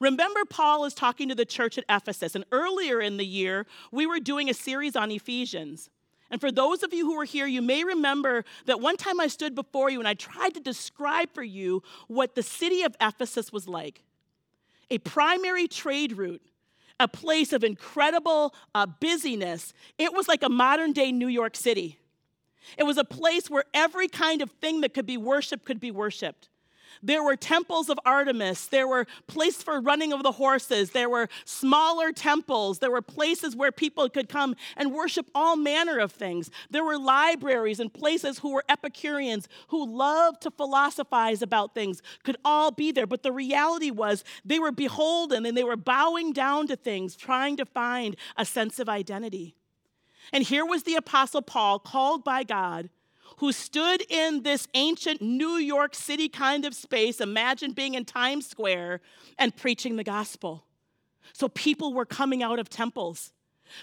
Remember, 0.00 0.44
Paul 0.44 0.84
is 0.84 0.94
talking 0.94 1.28
to 1.28 1.34
the 1.34 1.44
church 1.44 1.78
at 1.78 1.84
Ephesus, 1.88 2.34
and 2.34 2.44
earlier 2.52 3.00
in 3.00 3.16
the 3.16 3.26
year, 3.26 3.66
we 3.90 4.06
were 4.06 4.20
doing 4.20 4.48
a 4.48 4.54
series 4.54 4.96
on 4.96 5.10
Ephesians. 5.10 5.90
And 6.30 6.40
for 6.40 6.52
those 6.52 6.82
of 6.82 6.92
you 6.92 7.06
who 7.06 7.16
were 7.16 7.24
here, 7.24 7.46
you 7.46 7.62
may 7.62 7.84
remember 7.84 8.44
that 8.66 8.80
one 8.80 8.96
time 8.96 9.18
I 9.18 9.28
stood 9.28 9.54
before 9.54 9.90
you 9.90 9.98
and 9.98 10.06
I 10.06 10.14
tried 10.14 10.54
to 10.54 10.60
describe 10.60 11.30
for 11.32 11.42
you 11.42 11.82
what 12.06 12.34
the 12.34 12.42
city 12.42 12.82
of 12.82 12.94
Ephesus 13.00 13.52
was 13.52 13.66
like 13.66 14.02
a 14.90 14.98
primary 14.98 15.68
trade 15.68 16.16
route 16.16 16.42
a 17.00 17.08
place 17.08 17.52
of 17.52 17.64
incredible 17.64 18.54
uh, 18.74 18.86
busyness. 18.86 19.72
It 19.98 20.12
was 20.12 20.28
like 20.28 20.42
a 20.42 20.48
modern 20.48 20.92
day 20.92 21.12
New 21.12 21.28
York 21.28 21.56
City. 21.56 21.98
It 22.76 22.84
was 22.84 22.98
a 22.98 23.04
place 23.04 23.48
where 23.48 23.64
every 23.72 24.08
kind 24.08 24.42
of 24.42 24.50
thing 24.50 24.80
that 24.82 24.94
could 24.94 25.06
be 25.06 25.16
worshiped 25.16 25.64
could 25.64 25.80
be 25.80 25.90
worshiped. 25.90 26.48
There 27.02 27.22
were 27.22 27.36
temples 27.36 27.88
of 27.88 27.98
Artemis. 28.04 28.66
There 28.66 28.88
were 28.88 29.06
places 29.26 29.62
for 29.62 29.80
running 29.80 30.12
of 30.12 30.22
the 30.22 30.32
horses. 30.32 30.90
There 30.90 31.08
were 31.08 31.28
smaller 31.44 32.12
temples. 32.12 32.78
There 32.78 32.90
were 32.90 33.02
places 33.02 33.54
where 33.54 33.72
people 33.72 34.08
could 34.08 34.28
come 34.28 34.56
and 34.76 34.92
worship 34.92 35.30
all 35.34 35.56
manner 35.56 35.98
of 35.98 36.12
things. 36.12 36.50
There 36.70 36.84
were 36.84 36.98
libraries 36.98 37.80
and 37.80 37.92
places 37.92 38.38
who 38.38 38.52
were 38.52 38.64
Epicureans 38.68 39.48
who 39.68 39.86
loved 39.86 40.42
to 40.42 40.50
philosophize 40.50 41.42
about 41.42 41.74
things 41.74 42.02
could 42.24 42.36
all 42.44 42.70
be 42.70 42.92
there. 42.92 43.06
But 43.06 43.22
the 43.22 43.32
reality 43.32 43.90
was 43.90 44.24
they 44.44 44.58
were 44.58 44.72
beholden 44.72 45.46
and 45.46 45.56
they 45.56 45.64
were 45.64 45.76
bowing 45.76 46.32
down 46.32 46.66
to 46.68 46.76
things, 46.76 47.16
trying 47.16 47.56
to 47.56 47.64
find 47.64 48.16
a 48.36 48.44
sense 48.44 48.78
of 48.78 48.88
identity. 48.88 49.54
And 50.32 50.44
here 50.44 50.66
was 50.66 50.82
the 50.82 50.96
Apostle 50.96 51.42
Paul, 51.42 51.78
called 51.78 52.24
by 52.24 52.44
God 52.44 52.90
who 53.38 53.52
stood 53.52 54.02
in 54.08 54.42
this 54.42 54.66
ancient 54.74 55.22
New 55.22 55.56
York 55.56 55.94
City 55.94 56.28
kind 56.28 56.64
of 56.64 56.74
space. 56.74 57.20
Imagine 57.20 57.72
being 57.72 57.94
in 57.94 58.04
Times 58.04 58.48
Square 58.48 59.00
and 59.38 59.56
preaching 59.56 59.96
the 59.96 60.04
gospel. 60.04 60.64
So 61.32 61.48
people 61.48 61.92
were 61.92 62.04
coming 62.04 62.42
out 62.42 62.58
of 62.58 62.68
temples. 62.68 63.32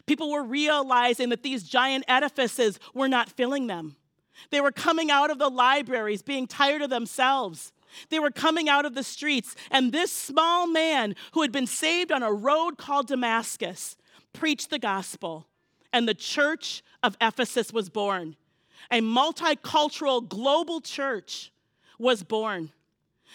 People 0.07 0.31
were 0.31 0.43
realizing 0.43 1.29
that 1.29 1.43
these 1.43 1.63
giant 1.63 2.03
edifices 2.07 2.79
were 2.93 3.07
not 3.07 3.29
filling 3.29 3.67
them. 3.67 3.95
They 4.49 4.59
were 4.59 4.71
coming 4.71 5.09
out 5.09 5.29
of 5.29 5.39
the 5.39 5.49
libraries, 5.49 6.21
being 6.21 6.47
tired 6.47 6.81
of 6.81 6.89
themselves. 6.89 7.71
They 8.09 8.19
were 8.19 8.31
coming 8.31 8.67
out 8.67 8.85
of 8.85 8.93
the 8.93 9.03
streets, 9.03 9.55
and 9.71 9.93
this 9.93 10.11
small 10.11 10.67
man 10.67 11.15
who 11.31 11.41
had 11.41 11.53
been 11.53 11.67
saved 11.67 12.11
on 12.11 12.23
a 12.23 12.33
road 12.33 12.77
called 12.77 13.07
Damascus 13.07 13.95
preached 14.33 14.69
the 14.69 14.79
gospel, 14.79 15.47
and 15.93 16.09
the 16.09 16.13
church 16.13 16.83
of 17.01 17.15
Ephesus 17.21 17.71
was 17.71 17.89
born 17.89 18.35
a 18.91 19.01
multicultural 19.01 20.27
global 20.27 20.81
church 20.81 21.51
was 21.97 22.23
born. 22.23 22.71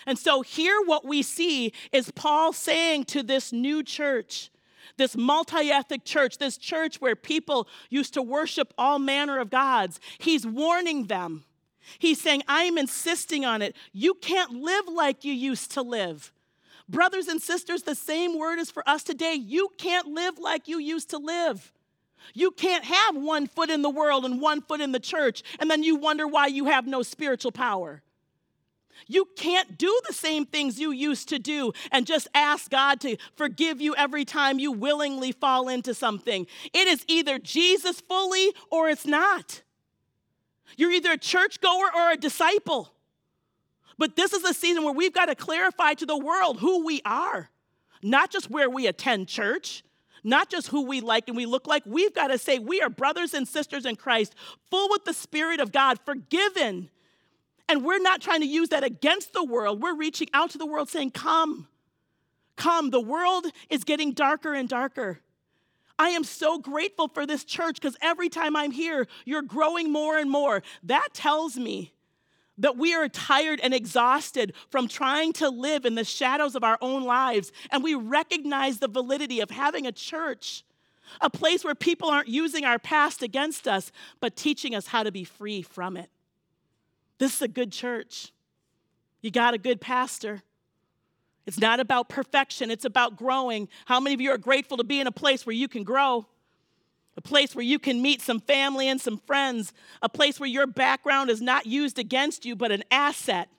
And 0.07 0.19
so, 0.19 0.43
here 0.43 0.81
what 0.85 1.05
we 1.05 1.23
see 1.23 1.73
is 1.93 2.11
Paul 2.11 2.53
saying 2.53 3.05
to 3.07 3.23
this 3.23 3.53
new 3.53 3.83
church, 3.83 4.51
this 4.97 5.17
multi 5.17 5.71
ethnic 5.71 6.05
church, 6.05 6.39
this 6.39 6.57
church 6.57 7.01
where 7.01 7.17
people 7.17 7.69
used 7.89 8.15
to 8.15 8.23
worship 8.23 8.73
all 8.79 8.99
manner 8.99 9.39
of 9.39 9.51
gods, 9.51 10.01
he's 10.19 10.47
warning 10.47 11.07
them. 11.07 11.45
He's 11.99 12.21
saying, 12.21 12.43
I 12.47 12.65
am 12.65 12.79
insisting 12.79 13.45
on 13.45 13.63
it. 13.63 13.75
You 13.93 14.15
can't 14.15 14.53
live 14.53 14.87
like 14.89 15.25
you 15.25 15.33
used 15.33 15.73
to 15.73 15.83
live. 15.83 16.33
Brothers 16.89 17.29
and 17.29 17.41
sisters, 17.41 17.83
the 17.83 17.95
same 17.95 18.39
word 18.39 18.59
is 18.59 18.71
for 18.71 18.89
us 18.89 19.03
today. 19.03 19.35
You 19.35 19.71
can't 19.79 20.09
live 20.09 20.39
like 20.39 20.69
you 20.69 20.79
used 20.79 21.11
to 21.11 21.19
live. 21.19 21.73
You 22.35 22.51
can't 22.51 22.85
have 22.85 23.17
one 23.17 23.47
foot 23.47 23.71
in 23.71 23.83
the 23.83 23.91
world 23.91 24.25
and 24.25 24.41
one 24.41 24.63
foot 24.63 24.81
in 24.81 24.93
the 24.93 25.01
church, 25.01 25.43
and 25.59 25.71
then 25.71 25.83
you 25.83 25.97
wonder 25.97 26.27
why 26.27 26.47
you 26.47 26.67
have 26.67 26.87
no 26.87 27.03
spiritual 27.03 27.53
power. 27.53 28.03
You 29.07 29.27
can't 29.37 29.79
do 29.79 30.01
the 30.07 30.15
same 30.15 30.47
things 30.47 30.79
you 30.79 30.93
used 30.93 31.29
to 31.31 31.39
do 31.39 31.73
and 31.91 32.07
just 32.07 32.29
ask 32.35 32.71
God 32.71 33.01
to 33.01 33.17
forgive 33.35 33.81
you 33.81 33.95
every 33.97 34.25
time 34.25 34.59
you 34.59 34.73
willingly 34.73 35.33
fall 35.33 35.69
into 35.69 35.95
something. 35.95 36.47
It 36.73 36.87
is 36.87 37.05
either 37.09 37.39
Jesus 37.39 38.01
fully 38.01 38.53
or 38.71 38.89
it's 38.89 39.07
not. 39.07 39.63
You're 40.77 40.93
either 40.93 41.13
a 41.13 41.19
churchgoer 41.19 41.91
or 41.95 42.13
a 42.13 42.17
disciple. 42.17 42.93
But 43.99 44.17
this 44.17 44.33
is 44.33 44.45
a 44.45 44.55
season 44.55 44.85
where 44.85 44.95
we've 44.95 45.13
got 45.13 45.27
to 45.27 45.35
clarify 45.35 45.95
to 45.95 46.07
the 46.07 46.17
world 46.17 46.59
who 46.61 46.85
we 46.85 47.03
are, 47.05 47.51
not 48.03 48.31
just 48.31 48.51
where 48.51 48.71
we 48.71 48.87
attend 48.87 49.29
church, 49.29 49.83
not 50.25 50.51
just 50.51 50.69
who 50.69 50.87
we 50.87 51.01
like 51.01 51.29
and 51.29 51.37
we 51.37 51.47
look 51.47 51.67
like. 51.67 51.83
We've 51.87 52.15
got 52.15 52.29
to 52.29 52.39
say 52.39 52.59
we 52.59 52.81
are 52.81 52.91
brothers 52.91 53.35
and 53.35 53.47
sisters 53.47 53.87
in 53.87 53.97
Christ, 53.97 54.35
full 54.71 54.89
with 54.91 55.05
the 55.05 55.15
Spirit 55.15 55.61
of 55.61 55.73
God, 55.73 55.99
forgiven. 56.05 56.91
And 57.69 57.85
we're 57.85 58.01
not 58.01 58.21
trying 58.21 58.41
to 58.41 58.47
use 58.47 58.71
that 58.71 58.85
against 58.85 59.33
the 59.33 59.45
world. 59.45 59.83
We're 59.83 59.97
reaching 59.97 60.29
out 60.35 60.51
to 60.51 60.59
the 60.59 60.67
world 60.67 60.89
saying, 60.89 61.13
Come, 61.13 61.69
come. 62.57 62.91
The 62.91 63.01
world 63.01 63.47
is 63.69 63.85
getting 63.85 64.13
darker 64.13 64.55
and 64.55 64.69
darker. 64.69 65.21
I 65.99 66.11
am 66.11 66.25
so 66.25 66.59
grateful 66.59 67.09
for 67.09 67.27
this 67.27 67.45
church 67.45 67.75
because 67.75 67.97
every 68.01 68.31
time 68.31 68.57
I'm 68.57 68.71
here, 68.71 69.07
you're 69.27 69.43
growing 69.43 69.93
more 69.93 70.17
and 70.17 70.31
more. 70.31 70.63
That 70.83 71.09
tells 71.13 71.57
me 71.57 71.93
that 72.61 72.77
we 72.77 72.95
are 72.95 73.09
tired 73.09 73.59
and 73.63 73.75
exhausted 73.75 74.53
from 74.69 74.87
trying 74.87 75.33
to 75.35 75.49
live 75.49 75.85
in 75.85 75.95
the 75.95 76.05
shadows 76.05 76.55
of 76.55 76.63
our 76.63 76.79
own 76.81 77.03
lives, 77.05 77.53
and 77.71 77.83
we 77.83 77.95
recognize 77.95 78.79
the 78.79 78.89
validity 78.89 79.41
of 79.41 79.51
having 79.51 79.87
a 79.87 79.93
church, 79.93 80.65
a 81.21 81.29
place 81.29 81.65
where 81.65 81.75
people 81.75 82.09
aren't 82.09 82.29
using 82.29 82.65
our 82.65 82.79
past 82.79 83.23
against 83.23 83.67
us, 83.67 83.91
but 84.21 84.37
teaching 84.37 84.75
us 84.75 84.87
how 84.87 85.03
to 85.03 85.11
be 85.11 85.25
free 85.25 85.63
from 85.63 85.97
it. 85.97 86.11
This 87.19 87.35
is 87.35 87.43
a 87.43 87.49
good 87.49 87.73
church. 87.73 88.33
You 89.21 89.31
got 89.31 89.55
a 89.55 89.59
good 89.59 89.81
pastor. 89.81 90.43
It's 91.47 91.59
not 91.59 91.81
about 91.81 92.09
perfection, 92.09 92.71
it's 92.71 92.85
about 92.85 93.17
growing. 93.17 93.69
How 93.87 93.99
many 93.99 94.15
of 94.15 94.21
you 94.21 94.31
are 94.31 94.39
grateful 94.39 94.77
to 94.77 94.85
be 94.85 95.01
in 95.01 95.07
a 95.07 95.13
place 95.13 95.45
where 95.45 95.55
you 95.55 95.67
can 95.67 95.83
grow? 95.83 96.27
A 97.21 97.29
place 97.29 97.55
where 97.55 97.65
you 97.65 97.79
can 97.79 98.01
meet 98.01 98.23
some 98.23 98.41
family 98.41 98.89
and 98.89 98.99
some 98.99 99.19
friends, 99.19 99.75
a 100.01 100.09
place 100.09 100.41
where 100.41 100.49
your 100.49 100.67
background 100.67 101.29
is 101.29 101.43
not 101.43 101.67
used 101.67 101.99
against 101.99 102.47
you, 102.47 102.57
but 102.57 102.73
an 102.73 102.83
asset, 102.91 103.51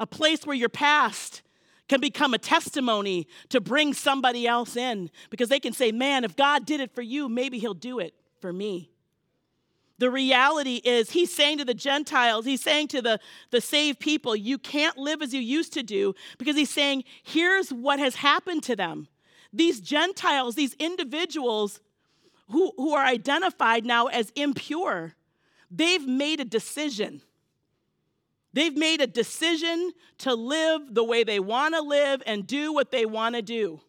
a 0.00 0.08
place 0.08 0.44
where 0.44 0.56
your 0.56 0.68
past 0.68 1.42
can 1.88 2.00
become 2.00 2.34
a 2.34 2.38
testimony 2.38 3.28
to 3.48 3.60
bring 3.60 3.94
somebody 3.94 4.44
else 4.44 4.76
in 4.76 5.08
because 5.30 5.48
they 5.48 5.60
can 5.60 5.72
say, 5.72 5.92
Man, 5.92 6.24
if 6.24 6.34
God 6.34 6.66
did 6.66 6.80
it 6.80 6.92
for 6.92 7.02
you, 7.02 7.28
maybe 7.28 7.60
He'll 7.60 7.74
do 7.74 8.00
it 8.00 8.12
for 8.40 8.52
me. 8.52 8.90
The 9.98 10.10
reality 10.10 10.80
is, 10.84 11.10
he's 11.10 11.32
saying 11.32 11.58
to 11.58 11.64
the 11.64 11.74
Gentiles, 11.74 12.44
he's 12.44 12.60
saying 12.60 12.88
to 12.88 13.00
the, 13.00 13.20
the 13.50 13.60
saved 13.60 14.00
people, 14.00 14.34
you 14.34 14.58
can't 14.58 14.98
live 14.98 15.22
as 15.22 15.32
you 15.32 15.40
used 15.40 15.72
to 15.74 15.82
do 15.82 16.14
because 16.38 16.56
he's 16.56 16.70
saying, 16.70 17.04
here's 17.22 17.72
what 17.72 17.98
has 17.98 18.16
happened 18.16 18.64
to 18.64 18.76
them. 18.76 19.08
These 19.54 19.80
Gentiles, 19.80 20.54
these 20.54 20.74
individuals, 20.74 21.80
who, 22.50 22.72
who 22.76 22.94
are 22.94 23.04
identified 23.04 23.84
now 23.84 24.06
as 24.06 24.30
impure, 24.36 25.14
they've 25.70 26.06
made 26.06 26.40
a 26.40 26.44
decision. 26.44 27.22
They've 28.52 28.76
made 28.76 29.00
a 29.00 29.06
decision 29.06 29.92
to 30.18 30.34
live 30.34 30.94
the 30.94 31.04
way 31.04 31.24
they 31.24 31.40
want 31.40 31.74
to 31.74 31.82
live 31.82 32.22
and 32.26 32.46
do 32.46 32.72
what 32.72 32.90
they 32.90 33.04
want 33.04 33.34
to 33.34 33.42
do. 33.42 33.80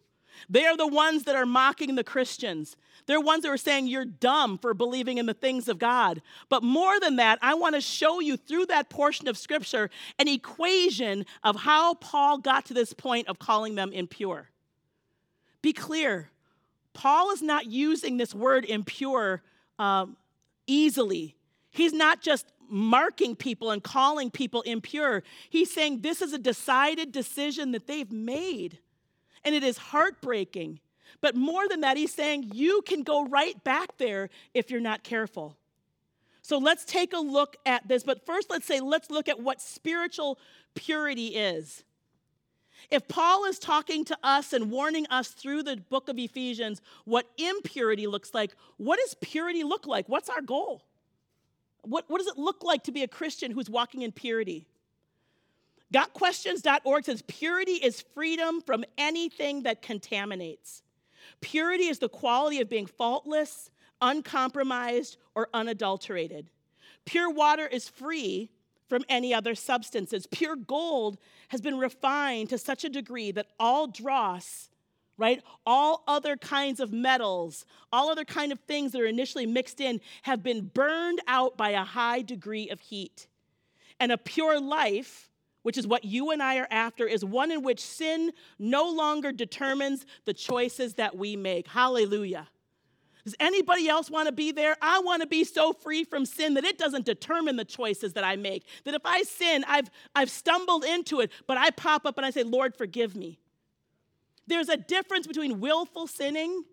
They 0.48 0.66
are 0.66 0.76
the 0.76 0.86
ones 0.86 1.24
that 1.24 1.36
are 1.36 1.46
mocking 1.46 1.94
the 1.94 2.04
Christians. 2.04 2.76
They're 3.06 3.20
ones 3.20 3.42
that 3.44 3.50
are 3.50 3.56
saying 3.56 3.86
you're 3.86 4.04
dumb 4.04 4.58
for 4.58 4.74
believing 4.74 5.18
in 5.18 5.26
the 5.26 5.34
things 5.34 5.68
of 5.68 5.78
God. 5.78 6.20
But 6.48 6.62
more 6.62 7.00
than 7.00 7.16
that, 7.16 7.38
I 7.40 7.54
want 7.54 7.74
to 7.74 7.80
show 7.80 8.20
you 8.20 8.36
through 8.36 8.66
that 8.66 8.90
portion 8.90 9.28
of 9.28 9.38
scripture 9.38 9.88
an 10.18 10.28
equation 10.28 11.24
of 11.42 11.56
how 11.56 11.94
Paul 11.94 12.38
got 12.38 12.66
to 12.66 12.74
this 12.74 12.92
point 12.92 13.28
of 13.28 13.38
calling 13.38 13.74
them 13.74 13.92
impure. 13.92 14.50
Be 15.62 15.72
clear 15.72 16.30
Paul 16.92 17.30
is 17.30 17.42
not 17.42 17.66
using 17.66 18.16
this 18.16 18.34
word 18.34 18.64
impure 18.64 19.42
um, 19.78 20.16
easily. 20.66 21.36
He's 21.70 21.92
not 21.92 22.20
just 22.20 22.46
marking 22.68 23.36
people 23.36 23.70
and 23.70 23.82
calling 23.82 24.30
people 24.30 24.62
impure. 24.62 25.22
He's 25.48 25.72
saying 25.72 26.00
this 26.00 26.20
is 26.20 26.32
a 26.32 26.38
decided 26.38 27.12
decision 27.12 27.72
that 27.72 27.86
they've 27.86 28.10
made, 28.10 28.78
and 29.44 29.54
it 29.54 29.62
is 29.62 29.78
heartbreaking. 29.78 30.80
But 31.20 31.34
more 31.34 31.66
than 31.68 31.80
that, 31.80 31.96
he's 31.96 32.12
saying 32.12 32.50
you 32.52 32.82
can 32.82 33.02
go 33.02 33.26
right 33.26 33.62
back 33.64 33.96
there 33.98 34.28
if 34.54 34.70
you're 34.70 34.80
not 34.80 35.02
careful. 35.02 35.56
So 36.42 36.58
let's 36.58 36.84
take 36.84 37.12
a 37.12 37.18
look 37.18 37.56
at 37.66 37.88
this. 37.88 38.02
But 38.02 38.24
first, 38.24 38.50
let's 38.50 38.66
say, 38.66 38.80
let's 38.80 39.10
look 39.10 39.28
at 39.28 39.40
what 39.40 39.60
spiritual 39.60 40.38
purity 40.74 41.28
is. 41.28 41.84
If 42.90 43.06
Paul 43.08 43.44
is 43.44 43.58
talking 43.58 44.04
to 44.06 44.18
us 44.22 44.52
and 44.52 44.70
warning 44.70 45.06
us 45.10 45.28
through 45.28 45.62
the 45.62 45.76
book 45.76 46.08
of 46.08 46.18
Ephesians 46.18 46.80
what 47.04 47.26
impurity 47.36 48.06
looks 48.06 48.32
like, 48.34 48.54
what 48.76 48.98
does 48.98 49.14
purity 49.20 49.62
look 49.62 49.86
like? 49.86 50.08
What's 50.08 50.28
our 50.28 50.40
goal? 50.40 50.82
What, 51.82 52.04
what 52.08 52.18
does 52.18 52.26
it 52.26 52.38
look 52.38 52.62
like 52.62 52.84
to 52.84 52.92
be 52.92 53.02
a 53.02 53.08
Christian 53.08 53.52
who's 53.52 53.70
walking 53.70 54.02
in 54.02 54.12
purity? 54.12 54.66
GotQuestions.org 55.92 57.04
says 57.04 57.22
purity 57.22 57.72
is 57.72 58.04
freedom 58.14 58.60
from 58.60 58.84
anything 58.98 59.62
that 59.62 59.80
contaminates. 59.80 60.82
Purity 61.40 61.84
is 61.84 61.98
the 61.98 62.08
quality 62.08 62.60
of 62.60 62.68
being 62.68 62.86
faultless, 62.86 63.70
uncompromised, 64.02 65.16
or 65.34 65.48
unadulterated. 65.54 66.50
Pure 67.04 67.30
water 67.30 67.66
is 67.66 67.88
free 67.88 68.50
from 68.88 69.04
any 69.08 69.34
other 69.34 69.54
substances. 69.54 70.26
Pure 70.26 70.56
gold 70.56 71.18
has 71.48 71.60
been 71.60 71.78
refined 71.78 72.48
to 72.50 72.58
such 72.58 72.84
a 72.84 72.88
degree 72.88 73.30
that 73.32 73.48
all 73.58 73.86
dross, 73.86 74.70
right, 75.16 75.42
all 75.66 76.02
other 76.08 76.36
kinds 76.36 76.80
of 76.80 76.92
metals, 76.92 77.64
all 77.92 78.10
other 78.10 78.24
kind 78.24 78.52
of 78.52 78.60
things 78.60 78.92
that 78.92 79.00
are 79.00 79.06
initially 79.06 79.46
mixed 79.46 79.80
in 79.80 80.00
have 80.22 80.42
been 80.42 80.70
burned 80.72 81.20
out 81.26 81.56
by 81.56 81.70
a 81.70 81.84
high 81.84 82.22
degree 82.22 82.68
of 82.70 82.80
heat. 82.80 83.26
And 84.00 84.12
a 84.12 84.18
pure 84.18 84.60
life, 84.60 85.28
which 85.62 85.76
is 85.76 85.86
what 85.86 86.04
you 86.04 86.30
and 86.30 86.42
I 86.42 86.58
are 86.58 86.68
after, 86.70 87.06
is 87.06 87.24
one 87.24 87.50
in 87.50 87.62
which 87.62 87.80
sin 87.80 88.32
no 88.58 88.88
longer 88.88 89.32
determines 89.32 90.06
the 90.24 90.34
choices 90.34 90.94
that 90.94 91.16
we 91.16 91.36
make. 91.36 91.66
Hallelujah. 91.66 92.48
Does 93.28 93.36
anybody 93.40 93.90
else 93.90 94.10
want 94.10 94.26
to 94.26 94.32
be 94.32 94.52
there? 94.52 94.74
I 94.80 95.00
want 95.00 95.20
to 95.20 95.28
be 95.28 95.44
so 95.44 95.74
free 95.74 96.02
from 96.02 96.24
sin 96.24 96.54
that 96.54 96.64
it 96.64 96.78
doesn't 96.78 97.04
determine 97.04 97.56
the 97.56 97.64
choices 97.66 98.14
that 98.14 98.24
I 98.24 98.36
make. 98.36 98.64
That 98.84 98.94
if 98.94 99.02
I 99.04 99.22
sin, 99.24 99.66
I've, 99.68 99.90
I've 100.14 100.30
stumbled 100.30 100.82
into 100.82 101.20
it, 101.20 101.30
but 101.46 101.58
I 101.58 101.68
pop 101.68 102.06
up 102.06 102.16
and 102.16 102.24
I 102.24 102.30
say, 102.30 102.42
Lord, 102.42 102.74
forgive 102.74 103.14
me. 103.14 103.38
There's 104.46 104.70
a 104.70 104.78
difference 104.78 105.26
between 105.26 105.60
willful 105.60 106.06
sinning 106.06 106.64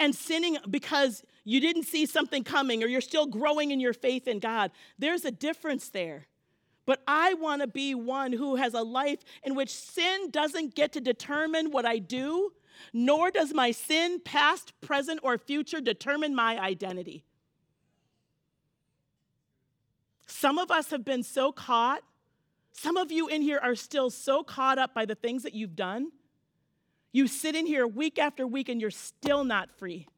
and 0.00 0.14
sinning 0.14 0.56
because 0.70 1.22
you 1.44 1.60
didn't 1.60 1.84
see 1.84 2.06
something 2.06 2.42
coming 2.42 2.82
or 2.82 2.86
you're 2.86 3.02
still 3.02 3.26
growing 3.26 3.70
in 3.70 3.80
your 3.80 3.92
faith 3.92 4.26
in 4.26 4.38
God. 4.38 4.70
There's 4.98 5.26
a 5.26 5.30
difference 5.30 5.90
there. 5.90 6.26
But 6.86 7.02
I 7.06 7.34
want 7.34 7.60
to 7.60 7.68
be 7.68 7.94
one 7.94 8.32
who 8.32 8.56
has 8.56 8.72
a 8.72 8.80
life 8.80 9.18
in 9.42 9.56
which 9.56 9.74
sin 9.74 10.30
doesn't 10.30 10.74
get 10.74 10.92
to 10.94 11.02
determine 11.02 11.70
what 11.70 11.84
I 11.84 11.98
do, 11.98 12.54
nor 12.92 13.30
does 13.30 13.52
my 13.54 13.70
sin, 13.70 14.20
past, 14.24 14.72
present, 14.80 15.20
or 15.22 15.38
future, 15.38 15.80
determine 15.80 16.34
my 16.34 16.58
identity. 16.58 17.24
Some 20.26 20.58
of 20.58 20.70
us 20.70 20.90
have 20.90 21.04
been 21.04 21.22
so 21.22 21.52
caught, 21.52 22.02
some 22.72 22.96
of 22.96 23.12
you 23.12 23.28
in 23.28 23.42
here 23.42 23.60
are 23.62 23.74
still 23.74 24.10
so 24.10 24.42
caught 24.42 24.78
up 24.78 24.94
by 24.94 25.04
the 25.04 25.14
things 25.14 25.42
that 25.42 25.54
you've 25.54 25.76
done. 25.76 26.10
You 27.12 27.26
sit 27.26 27.54
in 27.54 27.66
here 27.66 27.86
week 27.86 28.18
after 28.18 28.46
week 28.46 28.68
and 28.68 28.80
you're 28.80 28.90
still 28.90 29.44
not 29.44 29.70
free. 29.70 30.08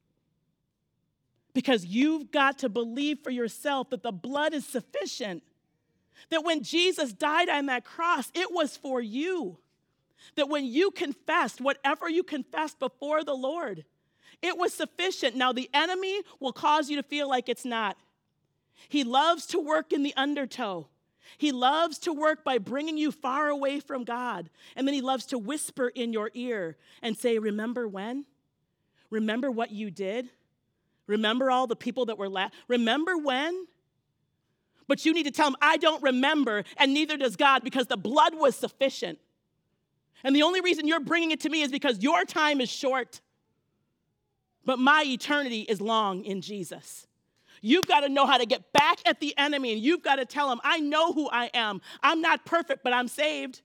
Because 1.52 1.84
you've 1.84 2.30
got 2.30 2.58
to 2.60 2.68
believe 2.68 3.18
for 3.22 3.30
yourself 3.30 3.90
that 3.90 4.02
the 4.02 4.12
blood 4.12 4.54
is 4.54 4.64
sufficient. 4.64 5.42
That 6.30 6.44
when 6.44 6.62
Jesus 6.62 7.12
died 7.12 7.48
on 7.48 7.66
that 7.66 7.84
cross, 7.84 8.30
it 8.34 8.52
was 8.52 8.76
for 8.76 9.00
you. 9.00 9.58
That 10.36 10.48
when 10.48 10.64
you 10.64 10.90
confessed, 10.90 11.60
whatever 11.60 12.08
you 12.08 12.22
confessed 12.22 12.78
before 12.78 13.24
the 13.24 13.34
Lord, 13.34 13.84
it 14.42 14.58
was 14.58 14.74
sufficient. 14.74 15.36
Now, 15.36 15.52
the 15.52 15.70
enemy 15.72 16.22
will 16.40 16.52
cause 16.52 16.90
you 16.90 16.96
to 16.96 17.02
feel 17.02 17.28
like 17.28 17.48
it's 17.48 17.64
not. 17.64 17.96
He 18.88 19.04
loves 19.04 19.46
to 19.46 19.60
work 19.60 19.92
in 19.92 20.02
the 20.02 20.14
undertow. 20.16 20.88
He 21.38 21.52
loves 21.52 21.98
to 22.00 22.12
work 22.12 22.44
by 22.44 22.58
bringing 22.58 22.98
you 22.98 23.10
far 23.10 23.48
away 23.48 23.80
from 23.80 24.04
God. 24.04 24.50
And 24.76 24.86
then 24.86 24.94
he 24.94 25.00
loves 25.00 25.26
to 25.26 25.38
whisper 25.38 25.88
in 25.88 26.12
your 26.12 26.30
ear 26.34 26.76
and 27.02 27.16
say, 27.16 27.38
Remember 27.38 27.88
when? 27.88 28.26
Remember 29.10 29.50
what 29.50 29.70
you 29.70 29.90
did? 29.90 30.28
Remember 31.06 31.50
all 31.50 31.66
the 31.66 31.76
people 31.76 32.06
that 32.06 32.18
were 32.18 32.28
last? 32.28 32.54
Remember 32.68 33.16
when? 33.16 33.66
But 34.86 35.06
you 35.06 35.14
need 35.14 35.24
to 35.24 35.30
tell 35.30 35.48
him, 35.48 35.56
I 35.62 35.76
don't 35.76 36.02
remember, 36.02 36.64
and 36.76 36.92
neither 36.92 37.16
does 37.16 37.36
God, 37.36 37.64
because 37.64 37.86
the 37.86 37.96
blood 37.96 38.34
was 38.34 38.54
sufficient. 38.54 39.18
And 40.24 40.34
the 40.34 40.42
only 40.42 40.62
reason 40.62 40.88
you're 40.88 41.00
bringing 41.00 41.30
it 41.30 41.40
to 41.40 41.50
me 41.50 41.62
is 41.62 41.70
because 41.70 42.02
your 42.02 42.24
time 42.24 42.60
is 42.62 42.70
short, 42.70 43.20
but 44.64 44.78
my 44.78 45.04
eternity 45.06 45.60
is 45.60 45.80
long 45.80 46.24
in 46.24 46.40
Jesus. 46.40 47.06
You've 47.60 47.86
got 47.86 48.00
to 48.00 48.08
know 48.08 48.26
how 48.26 48.38
to 48.38 48.46
get 48.46 48.72
back 48.72 48.98
at 49.06 49.20
the 49.20 49.34
enemy, 49.38 49.72
and 49.72 49.82
you've 49.82 50.02
got 50.02 50.16
to 50.16 50.24
tell 50.24 50.50
him, 50.50 50.60
I 50.64 50.80
know 50.80 51.12
who 51.12 51.28
I 51.30 51.50
am. 51.54 51.80
I'm 52.02 52.20
not 52.20 52.44
perfect, 52.44 52.82
but 52.82 52.92
I'm 52.92 53.08
saved. 53.08 53.60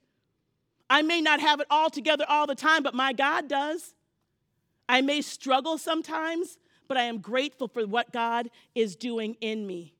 I 0.88 1.02
may 1.02 1.20
not 1.20 1.40
have 1.40 1.60
it 1.60 1.66
all 1.70 1.88
together 1.88 2.24
all 2.28 2.46
the 2.46 2.54
time, 2.54 2.82
but 2.82 2.94
my 2.94 3.12
God 3.12 3.48
does. 3.48 3.94
I 4.88 5.02
may 5.02 5.22
struggle 5.22 5.78
sometimes, 5.78 6.58
but 6.88 6.96
I 6.96 7.04
am 7.04 7.18
grateful 7.18 7.68
for 7.68 7.86
what 7.86 8.12
God 8.12 8.50
is 8.74 8.96
doing 8.96 9.36
in 9.40 9.66
me. 9.66 9.94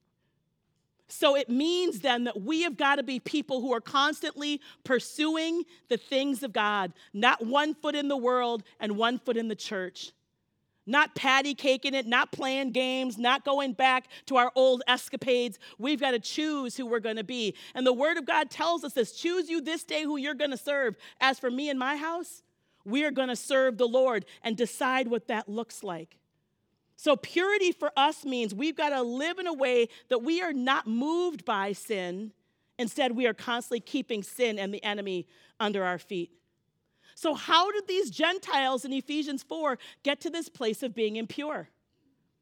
So 1.11 1.37
it 1.37 1.49
means 1.49 2.01
then 2.01 2.25
that 2.25 2.41
we 2.41 2.63
have 2.63 2.77
got 2.77 2.97
to 2.97 3.03
be 3.03 3.19
people 3.19 3.61
who 3.61 3.73
are 3.73 3.81
constantly 3.81 4.61
pursuing 4.85 5.65
the 5.89 5.97
things 5.97 6.43
of 6.43 6.53
God, 6.53 6.93
not 7.13 7.45
one 7.45 7.75
foot 7.75 7.97
in 7.97 8.09
the 8.09 8.17
world 8.17 8.63
and 8.79 8.97
one 8.97 9.19
foot 9.19 9.37
in 9.37 9.49
the 9.49 9.57
church. 9.57 10.13
Not 10.87 11.15
patty 11.15 11.55
caking 11.55 11.95
it, 11.95 12.07
not 12.07 12.33
playing 12.33 12.73
games, 12.73 13.19
not 13.19 13.45
going 13.45 13.73
back 13.75 14.07
to 14.27 14.37
our 14.37 14.51
old 14.55 14.83
escapades. 14.89 15.59
We've 15.79 16.01
got 16.01 16.13
to 16.13 16.19
choose 16.19 16.77
who 16.77 16.87
we're 16.87 17.01
going 17.01 17.17
to 17.17 17.25
be. 17.25 17.55
And 17.75 17.87
the 17.87 17.93
Word 17.93 18.17
of 18.17 18.25
God 18.25 18.51
tells 18.51 18.85
us 18.85 18.95
this 18.95 19.13
choose 19.13 19.51
you 19.51 19.61
this 19.61 19.85
day 19.85 20.05
who 20.05 20.17
you're 20.17 20.35
going 20.35 20.51
to 20.53 20.57
serve. 20.57 20.97
As 21.21 21.39
for 21.39 21.51
me 21.51 21.71
and 21.71 21.79
my 21.79 21.97
house, 21.97 22.43
we 22.85 23.05
are 23.05 23.11
going 23.11 23.29
to 23.29 23.37
serve 23.37 23.79
the 23.79 23.89
Lord 23.89 24.25
and 24.43 24.57
decide 24.57 25.09
what 25.09 25.29
that 25.29 25.49
looks 25.49 25.83
like. 25.83 26.20
So, 27.03 27.17
purity 27.17 27.73
for 27.73 27.93
us 27.97 28.27
means 28.27 28.55
we've 28.55 28.77
got 28.77 28.91
to 28.91 29.01
live 29.01 29.39
in 29.39 29.47
a 29.47 29.55
way 29.55 29.89
that 30.11 30.19
we 30.19 30.43
are 30.43 30.53
not 30.53 30.87
moved 30.87 31.47
by 31.47 31.73
sin. 31.73 32.33
Instead, 32.79 33.13
we 33.13 33.27
are 33.27 33.33
constantly 33.33 33.81
keeping 33.81 34.23
sin 34.23 34.59
and 34.59 34.75
the 34.75 34.85
enemy 34.85 35.27
under 35.59 35.83
our 35.83 35.99
feet. 35.99 36.31
So, 37.15 37.33
how 37.33 37.73
did 37.73 37.89
these 37.89 38.11
Gentiles 38.11 38.85
in 38.85 38.93
Ephesians 38.93 39.43
4 39.43 39.79
get 40.03 40.21
to 40.21 40.29
this 40.29 40.51
place 40.51 40.83
of 40.83 40.95
being 40.95 41.17
impure? 41.17 41.71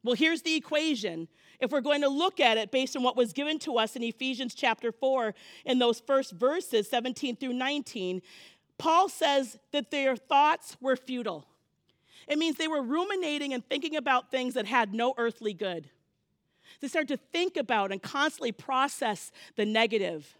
Well, 0.03 0.15
here's 0.15 0.41
the 0.41 0.55
equation. 0.55 1.29
If 1.61 1.71
we're 1.71 1.79
going 1.79 2.01
to 2.01 2.09
look 2.09 2.41
at 2.41 2.57
it 2.57 2.69
based 2.69 2.97
on 2.97 3.03
what 3.03 3.15
was 3.15 3.31
given 3.31 3.59
to 3.59 3.77
us 3.77 3.95
in 3.95 4.03
Ephesians 4.03 4.53
chapter 4.53 4.91
4, 4.91 5.33
in 5.63 5.79
those 5.79 6.01
first 6.01 6.33
verses, 6.33 6.89
17 6.89 7.37
through 7.37 7.53
19, 7.53 8.21
Paul 8.77 9.07
says 9.07 9.57
that 9.71 9.89
their 9.89 10.17
thoughts 10.17 10.75
were 10.81 10.97
futile. 10.97 11.45
It 12.29 12.37
means 12.37 12.55
they 12.55 12.67
were 12.67 12.83
ruminating 12.83 13.53
and 13.53 13.67
thinking 13.67 13.95
about 13.95 14.29
things 14.29 14.53
that 14.53 14.67
had 14.67 14.93
no 14.93 15.15
earthly 15.17 15.53
good. 15.53 15.89
They 16.79 16.87
started 16.87 17.07
to 17.09 17.17
think 17.17 17.57
about 17.57 17.91
and 17.91 18.01
constantly 18.01 18.51
process 18.51 19.31
the 19.55 19.65
negative. 19.65 20.35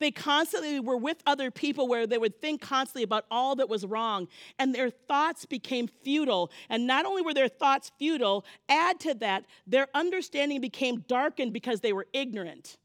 They 0.00 0.10
constantly 0.10 0.80
were 0.80 0.96
with 0.96 1.22
other 1.24 1.52
people 1.52 1.86
where 1.86 2.08
they 2.08 2.18
would 2.18 2.40
think 2.40 2.60
constantly 2.60 3.04
about 3.04 3.24
all 3.30 3.54
that 3.56 3.68
was 3.68 3.86
wrong, 3.86 4.26
and 4.58 4.74
their 4.74 4.90
thoughts 4.90 5.46
became 5.46 5.86
futile. 5.86 6.50
And 6.68 6.88
not 6.88 7.06
only 7.06 7.22
were 7.22 7.34
their 7.34 7.48
thoughts 7.48 7.92
futile, 7.98 8.44
add 8.68 8.98
to 9.00 9.14
that, 9.14 9.44
their 9.64 9.86
understanding 9.94 10.60
became 10.60 11.04
darkened 11.06 11.52
because 11.52 11.80
they 11.80 11.92
were 11.92 12.06
ignorant 12.12 12.78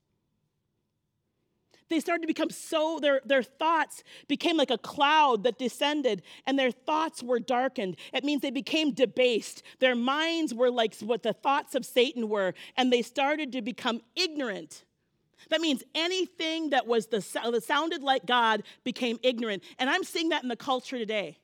they 1.90 2.00
started 2.00 2.22
to 2.22 2.28
become 2.28 2.50
so, 2.50 3.00
their, 3.00 3.22
their 3.26 3.44
thoughts 3.44 4.04
became 4.28 4.58
like 4.58 4.72
a 4.72 4.78
cloud 4.78 5.44
that 5.44 5.58
descended, 5.58 6.22
and 6.46 6.58
their 6.58 6.72
thoughts 6.72 7.24
were 7.24 7.40
darkened. 7.40 7.98
It 8.14 8.24
means 8.24 8.42
they 8.42 8.52
became 8.52 8.92
debased. 8.92 9.64
Their 9.80 9.96
minds 9.96 10.54
were 10.54 10.70
like 10.70 10.96
what 10.98 11.24
the 11.24 11.34
thoughts 11.34 11.76
of 11.76 11.86
Satan 11.86 12.30
were, 12.30 12.54
and 12.76 12.92
they 12.92 13.02
started 13.02 13.52
to 13.54 13.62
become 13.62 14.02
ignorant. 14.16 14.84
That 15.50 15.62
means 15.62 15.84
anything 15.96 16.72
that 16.72 16.88
was 16.88 17.08
the 17.08 17.20
that 17.52 17.64
sounded 17.64 18.04
like 18.04 18.26
God 18.26 18.64
became 18.84 19.20
ignorant. 19.24 19.64
And 19.80 19.90
I'm 19.90 20.04
seeing 20.04 20.30
that 20.30 20.44
in 20.44 20.50
the 20.50 20.56
culture 20.56 20.98
today. 20.98 21.38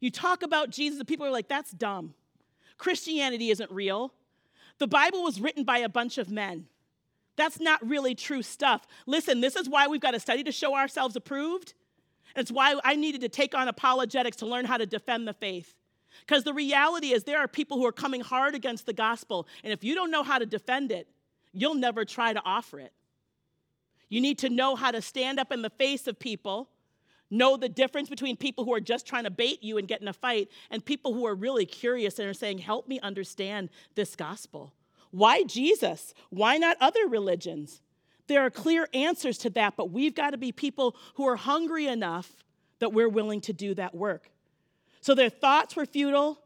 You 0.00 0.10
talk 0.10 0.42
about 0.42 0.70
Jesus, 0.70 0.98
and 0.98 1.08
people 1.08 1.26
are 1.26 1.30
like, 1.30 1.48
that's 1.48 1.70
dumb. 1.70 2.14
Christianity 2.76 3.50
isn't 3.50 3.70
real. 3.70 4.12
The 4.78 4.86
Bible 4.86 5.22
was 5.22 5.40
written 5.40 5.64
by 5.64 5.78
a 5.78 5.88
bunch 5.88 6.18
of 6.18 6.30
men. 6.30 6.66
That's 7.36 7.60
not 7.60 7.86
really 7.86 8.14
true 8.14 8.42
stuff. 8.42 8.86
Listen, 9.06 9.40
this 9.40 9.56
is 9.56 9.68
why 9.68 9.86
we've 9.86 10.00
got 10.00 10.12
to 10.12 10.20
study 10.20 10.44
to 10.44 10.52
show 10.52 10.76
ourselves 10.76 11.16
approved. 11.16 11.74
It's 12.36 12.50
why 12.50 12.78
I 12.84 12.96
needed 12.96 13.20
to 13.22 13.28
take 13.28 13.54
on 13.54 13.68
apologetics 13.68 14.36
to 14.38 14.46
learn 14.46 14.64
how 14.64 14.76
to 14.76 14.86
defend 14.86 15.26
the 15.26 15.32
faith. 15.32 15.74
Because 16.20 16.44
the 16.44 16.54
reality 16.54 17.12
is, 17.12 17.24
there 17.24 17.38
are 17.38 17.48
people 17.48 17.76
who 17.76 17.86
are 17.86 17.92
coming 17.92 18.20
hard 18.20 18.54
against 18.54 18.86
the 18.86 18.92
gospel, 18.92 19.46
and 19.62 19.72
if 19.72 19.82
you 19.82 19.94
don't 19.94 20.10
know 20.10 20.22
how 20.22 20.38
to 20.38 20.46
defend 20.46 20.92
it, 20.92 21.08
you'll 21.52 21.74
never 21.74 22.04
try 22.04 22.32
to 22.32 22.42
offer 22.44 22.78
it. 22.78 22.92
You 24.08 24.20
need 24.20 24.38
to 24.40 24.48
know 24.48 24.76
how 24.76 24.90
to 24.90 25.02
stand 25.02 25.40
up 25.40 25.50
in 25.50 25.62
the 25.62 25.70
face 25.70 26.06
of 26.06 26.18
people, 26.18 26.68
know 27.30 27.56
the 27.56 27.68
difference 27.68 28.08
between 28.08 28.36
people 28.36 28.64
who 28.64 28.72
are 28.72 28.80
just 28.80 29.06
trying 29.06 29.24
to 29.24 29.30
bait 29.30 29.62
you 29.62 29.76
and 29.76 29.88
get 29.88 30.00
in 30.00 30.08
a 30.08 30.12
fight, 30.12 30.48
and 30.70 30.84
people 30.84 31.14
who 31.14 31.26
are 31.26 31.34
really 31.34 31.66
curious 31.66 32.18
and 32.18 32.28
are 32.28 32.34
saying, 32.34 32.58
Help 32.58 32.86
me 32.86 33.00
understand 33.00 33.70
this 33.94 34.14
gospel. 34.14 34.72
Why 35.14 35.44
Jesus? 35.44 36.12
Why 36.30 36.56
not 36.56 36.76
other 36.80 37.06
religions? 37.06 37.80
There 38.26 38.44
are 38.44 38.50
clear 38.50 38.88
answers 38.92 39.38
to 39.38 39.50
that, 39.50 39.76
but 39.76 39.92
we've 39.92 40.12
got 40.14 40.30
to 40.30 40.36
be 40.36 40.50
people 40.50 40.96
who 41.14 41.28
are 41.28 41.36
hungry 41.36 41.86
enough 41.86 42.28
that 42.80 42.92
we're 42.92 43.08
willing 43.08 43.40
to 43.42 43.52
do 43.52 43.76
that 43.76 43.94
work. 43.94 44.28
So 45.02 45.14
their 45.14 45.30
thoughts 45.30 45.76
were 45.76 45.86
futile, 45.86 46.40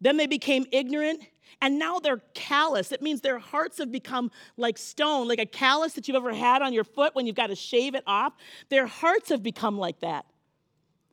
then 0.00 0.16
they 0.16 0.26
became 0.26 0.64
ignorant, 0.72 1.20
and 1.60 1.78
now 1.78 1.98
they're 1.98 2.22
callous. 2.32 2.92
It 2.92 3.02
means 3.02 3.20
their 3.20 3.38
hearts 3.38 3.76
have 3.76 3.92
become 3.92 4.30
like 4.56 4.78
stone, 4.78 5.28
like 5.28 5.38
a 5.38 5.44
callus 5.44 5.92
that 5.92 6.08
you've 6.08 6.16
ever 6.16 6.32
had 6.32 6.62
on 6.62 6.72
your 6.72 6.84
foot 6.84 7.14
when 7.14 7.26
you've 7.26 7.36
got 7.36 7.48
to 7.48 7.54
shave 7.54 7.94
it 7.94 8.04
off. 8.06 8.32
Their 8.70 8.86
hearts 8.86 9.28
have 9.28 9.42
become 9.42 9.76
like 9.76 10.00
that. 10.00 10.24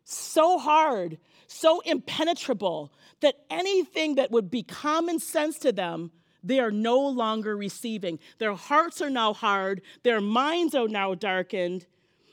So 0.06 0.58
hard, 0.58 1.18
so 1.48 1.82
impenetrable 1.82 2.94
that 3.20 3.36
anything 3.50 4.16
that 4.16 4.32
would 4.32 4.50
be 4.50 4.64
common 4.64 5.20
sense 5.20 5.60
to 5.60 5.74
them, 5.74 6.12
they 6.44 6.60
are 6.60 6.72
no 6.72 7.00
longer 7.00 7.56
receiving. 7.56 8.20
Their 8.38 8.54
hearts 8.54 9.02
are 9.02 9.10
now 9.10 9.34
hard, 9.34 9.82
their 10.04 10.22
minds 10.22 10.76
are 10.76 10.88
now 10.88 11.16
darkened. 11.16 11.86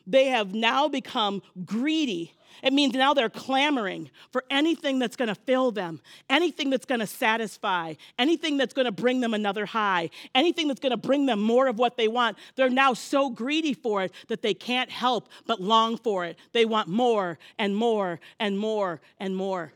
They 0.07 0.29
have 0.29 0.55
now 0.55 0.89
become 0.89 1.43
greedy 1.67 2.33
it 2.63 2.73
means 2.73 2.95
now 2.95 3.15
they're 3.15 3.31
clamoring 3.31 4.11
for 4.33 4.45
anything 4.51 4.99
that's 4.99 5.17
going 5.17 5.29
to 5.29 5.35
fill 5.35 5.71
them, 5.71 6.01
anything 6.29 6.71
that's 6.71 6.87
going 6.87 7.01
to 7.01 7.07
satisfy, 7.07 7.95
anything 8.19 8.57
that's 8.57 8.75
going 8.75 8.87
to 8.87 8.93
bring 8.93 9.21
them 9.21 9.35
another 9.35 9.67
high, 9.67 10.11
anything 10.35 10.69
that's 10.69 10.81
going 10.81 10.91
to 10.91 10.97
bring 10.97 11.27
them 11.27 11.41
more 11.41 11.67
of 11.69 11.79
what 11.79 11.97
they 11.97 12.09
want. 12.09 12.37
They're 12.57 12.71
now 12.71 12.95
so 12.95 13.31
greedy 13.31 13.75
for 13.75 14.03
it 14.03 14.13
that 14.29 14.43
they 14.43 14.55
can't 14.55 14.91
help 14.91 15.29
but 15.47 15.61
long 15.61 15.97
for 15.97 16.25
it. 16.25 16.39
They 16.53 16.65
want 16.65 16.89
more 16.89 17.39
and 17.59 17.77
more 17.77 18.21
and 18.41 18.59
more 18.59 19.01
and 19.21 19.37
more. 19.37 19.73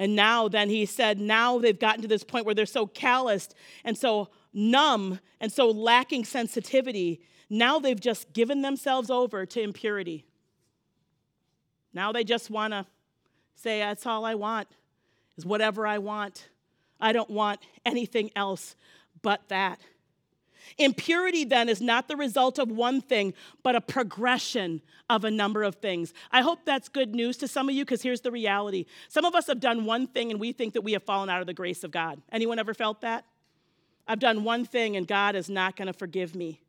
And 0.00 0.16
now, 0.16 0.48
then 0.48 0.68
he 0.68 0.84
said, 0.84 1.20
now 1.20 1.58
they've 1.58 1.78
gotten 1.78 2.02
to 2.02 2.08
this 2.08 2.24
point 2.24 2.44
where 2.44 2.54
they're 2.54 2.66
so 2.66 2.86
calloused 2.86 3.54
and 3.84 3.96
so 3.96 4.30
numb 4.52 5.20
and 5.40 5.52
so 5.52 5.70
lacking 5.70 6.24
sensitivity 6.24 7.20
now 7.50 7.80
they've 7.80 8.00
just 8.00 8.32
given 8.32 8.62
themselves 8.62 9.10
over 9.10 9.44
to 9.44 9.60
impurity. 9.60 10.24
Now 11.92 12.12
they 12.12 12.22
just 12.22 12.48
want 12.48 12.72
to 12.72 12.86
say, 13.56 13.80
That's 13.80 14.06
all 14.06 14.24
I 14.24 14.36
want, 14.36 14.68
is 15.36 15.44
whatever 15.44 15.84
I 15.86 15.98
want. 15.98 16.48
I 17.00 17.12
don't 17.12 17.28
want 17.28 17.60
anything 17.84 18.30
else 18.36 18.76
but 19.20 19.48
that. 19.48 19.80
Impurity 20.78 21.44
then 21.44 21.68
is 21.68 21.80
not 21.80 22.08
the 22.08 22.16
result 22.16 22.58
of 22.58 22.70
one 22.70 23.00
thing, 23.00 23.34
but 23.62 23.76
a 23.76 23.80
progression 23.80 24.80
of 25.08 25.24
a 25.24 25.30
number 25.30 25.62
of 25.62 25.76
things. 25.76 26.14
I 26.30 26.42
hope 26.42 26.60
that's 26.64 26.88
good 26.88 27.14
news 27.14 27.36
to 27.38 27.48
some 27.48 27.68
of 27.68 27.74
you 27.74 27.84
because 27.84 28.02
here's 28.02 28.20
the 28.20 28.30
reality. 28.30 28.86
Some 29.08 29.24
of 29.24 29.34
us 29.34 29.46
have 29.48 29.60
done 29.60 29.84
one 29.84 30.06
thing 30.06 30.30
and 30.30 30.40
we 30.40 30.52
think 30.52 30.74
that 30.74 30.82
we 30.82 30.92
have 30.92 31.02
fallen 31.02 31.28
out 31.28 31.40
of 31.40 31.46
the 31.46 31.54
grace 31.54 31.84
of 31.84 31.90
God. 31.90 32.20
Anyone 32.32 32.58
ever 32.58 32.74
felt 32.74 33.00
that? 33.02 33.24
I've 34.06 34.20
done 34.20 34.44
one 34.44 34.64
thing 34.64 34.96
and 34.96 35.06
God 35.06 35.36
is 35.36 35.50
not 35.50 35.76
going 35.76 35.86
to 35.86 35.92
forgive 35.92 36.34
me. 36.34 36.60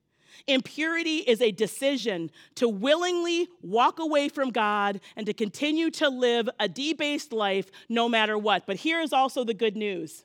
Impurity 0.48 1.18
is 1.18 1.42
a 1.42 1.52
decision 1.52 2.32
to 2.56 2.68
willingly 2.68 3.48
walk 3.62 4.00
away 4.00 4.30
from 4.30 4.50
God 4.50 5.00
and 5.16 5.26
to 5.26 5.34
continue 5.34 5.90
to 5.92 6.10
live 6.10 6.50
a 6.60 6.68
debased 6.68 7.34
life 7.34 7.70
no 7.90 8.08
matter 8.08 8.38
what. 8.38 8.66
But 8.66 8.78
here 8.78 9.02
is 9.02 9.14
also 9.14 9.44
the 9.44 9.54
good 9.54 9.76
news 9.76 10.24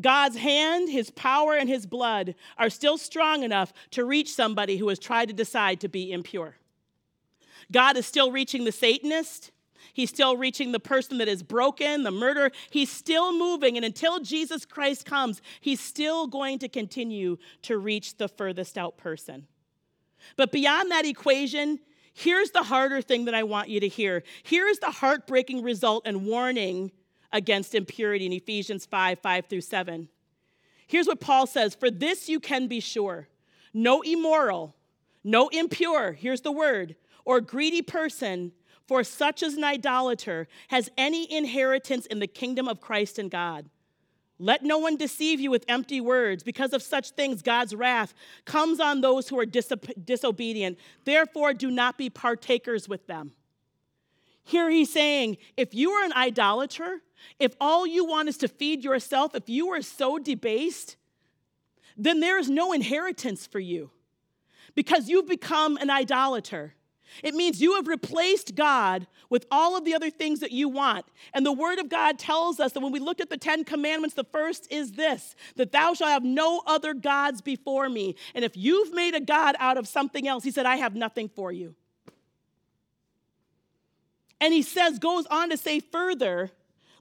God's 0.00 0.36
hand, 0.36 0.88
his 0.88 1.10
power, 1.10 1.54
and 1.54 1.68
his 1.68 1.86
blood 1.86 2.34
are 2.58 2.70
still 2.70 2.98
strong 2.98 3.42
enough 3.42 3.72
to 3.92 4.04
reach 4.04 4.32
somebody 4.32 4.76
who 4.76 4.88
has 4.88 4.98
tried 4.98 5.28
to 5.28 5.34
decide 5.34 5.80
to 5.80 5.88
be 5.88 6.12
impure. 6.12 6.56
God 7.72 7.96
is 7.96 8.06
still 8.06 8.32
reaching 8.32 8.64
the 8.64 8.72
Satanist. 8.72 9.50
He's 9.92 10.10
still 10.10 10.36
reaching 10.36 10.72
the 10.72 10.80
person 10.80 11.18
that 11.18 11.28
is 11.28 11.42
broken, 11.42 12.04
the 12.04 12.10
murderer. 12.10 12.50
He's 12.70 12.90
still 12.90 13.36
moving. 13.36 13.76
And 13.76 13.84
until 13.84 14.20
Jesus 14.20 14.64
Christ 14.64 15.04
comes, 15.04 15.42
he's 15.60 15.80
still 15.80 16.26
going 16.26 16.58
to 16.60 16.68
continue 16.68 17.38
to 17.62 17.78
reach 17.78 18.16
the 18.16 18.28
furthest 18.28 18.78
out 18.78 18.96
person. 18.96 19.46
But 20.36 20.52
beyond 20.52 20.90
that 20.90 21.06
equation, 21.06 21.80
here's 22.12 22.50
the 22.50 22.62
harder 22.62 23.02
thing 23.02 23.24
that 23.24 23.34
I 23.34 23.42
want 23.42 23.68
you 23.68 23.80
to 23.80 23.88
hear. 23.88 24.22
Here 24.42 24.66
is 24.68 24.78
the 24.78 24.90
heartbreaking 24.90 25.62
result 25.62 26.06
and 26.06 26.26
warning 26.26 26.92
against 27.32 27.74
impurity 27.74 28.26
in 28.26 28.32
Ephesians 28.32 28.86
5 28.86 29.18
5 29.20 29.46
through 29.46 29.60
7. 29.60 30.08
Here's 30.86 31.06
what 31.06 31.20
Paul 31.20 31.46
says 31.46 31.74
For 31.74 31.90
this 31.90 32.28
you 32.28 32.40
can 32.40 32.66
be 32.66 32.80
sure 32.80 33.28
no 33.72 34.02
immoral, 34.02 34.74
no 35.22 35.48
impure, 35.48 36.12
here's 36.12 36.40
the 36.40 36.52
word, 36.52 36.96
or 37.24 37.40
greedy 37.40 37.82
person 37.82 38.52
for 38.90 39.04
such 39.04 39.44
as 39.44 39.54
an 39.54 39.62
idolater 39.62 40.48
has 40.66 40.90
any 40.98 41.32
inheritance 41.32 42.06
in 42.06 42.18
the 42.18 42.26
kingdom 42.26 42.66
of 42.66 42.80
Christ 42.80 43.20
and 43.20 43.30
God. 43.30 43.70
Let 44.40 44.64
no 44.64 44.78
one 44.78 44.96
deceive 44.96 45.38
you 45.38 45.48
with 45.48 45.64
empty 45.68 46.00
words. 46.00 46.42
Because 46.42 46.72
of 46.72 46.82
such 46.82 47.10
things, 47.10 47.40
God's 47.40 47.72
wrath 47.72 48.14
comes 48.46 48.80
on 48.80 49.00
those 49.00 49.28
who 49.28 49.38
are 49.38 49.46
disobedient. 49.46 50.78
Therefore, 51.04 51.54
do 51.54 51.70
not 51.70 51.98
be 51.98 52.10
partakers 52.10 52.88
with 52.88 53.06
them. 53.06 53.30
Here 54.42 54.70
he's 54.70 54.92
saying 54.92 55.36
if 55.56 55.72
you 55.72 55.92
are 55.92 56.04
an 56.04 56.14
idolater, 56.14 57.02
if 57.38 57.54
all 57.60 57.86
you 57.86 58.04
want 58.04 58.28
is 58.28 58.36
to 58.38 58.48
feed 58.48 58.84
yourself, 58.84 59.34
if 59.34 59.48
you 59.48 59.68
are 59.68 59.82
so 59.82 60.18
debased, 60.18 60.96
then 61.96 62.20
there 62.20 62.38
is 62.38 62.48
no 62.48 62.72
inheritance 62.72 63.46
for 63.46 63.60
you 63.60 63.90
because 64.74 65.08
you've 65.08 65.28
become 65.28 65.76
an 65.76 65.90
idolater. 65.90 66.74
It 67.22 67.34
means 67.34 67.60
you 67.60 67.74
have 67.74 67.88
replaced 67.88 68.54
God 68.54 69.06
with 69.28 69.46
all 69.50 69.76
of 69.76 69.84
the 69.84 69.94
other 69.94 70.10
things 70.10 70.40
that 70.40 70.52
you 70.52 70.68
want. 70.68 71.04
And 71.34 71.44
the 71.44 71.52
Word 71.52 71.78
of 71.78 71.88
God 71.88 72.18
tells 72.18 72.60
us 72.60 72.72
that 72.72 72.80
when 72.80 72.92
we 72.92 73.00
look 73.00 73.20
at 73.20 73.30
the 73.30 73.36
Ten 73.36 73.64
Commandments, 73.64 74.14
the 74.14 74.24
first 74.24 74.70
is 74.70 74.92
this 74.92 75.34
that 75.56 75.72
thou 75.72 75.94
shalt 75.94 76.10
have 76.10 76.24
no 76.24 76.62
other 76.66 76.94
gods 76.94 77.40
before 77.40 77.88
me. 77.88 78.16
And 78.34 78.44
if 78.44 78.56
you've 78.56 78.92
made 78.94 79.14
a 79.14 79.20
God 79.20 79.56
out 79.58 79.76
of 79.76 79.88
something 79.88 80.26
else, 80.26 80.44
He 80.44 80.50
said, 80.50 80.66
I 80.66 80.76
have 80.76 80.94
nothing 80.94 81.28
for 81.28 81.50
you. 81.52 81.74
And 84.40 84.54
He 84.54 84.62
says, 84.62 84.98
goes 84.98 85.26
on 85.26 85.50
to 85.50 85.56
say 85.56 85.80
further, 85.80 86.50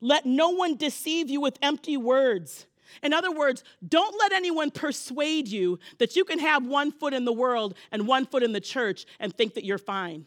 let 0.01 0.25
no 0.25 0.49
one 0.49 0.75
deceive 0.75 1.29
you 1.29 1.41
with 1.41 1.57
empty 1.61 1.97
words. 1.97 2.65
In 3.03 3.13
other 3.13 3.31
words, 3.31 3.63
don't 3.87 4.17
let 4.19 4.31
anyone 4.31 4.71
persuade 4.71 5.47
you 5.47 5.79
that 5.99 6.15
you 6.15 6.25
can 6.25 6.39
have 6.39 6.65
one 6.65 6.91
foot 6.91 7.13
in 7.13 7.25
the 7.25 7.33
world 7.33 7.75
and 7.91 8.07
one 8.07 8.25
foot 8.25 8.43
in 8.43 8.51
the 8.51 8.59
church 8.59 9.05
and 9.19 9.35
think 9.35 9.53
that 9.53 9.63
you're 9.63 9.77
fine. 9.77 10.25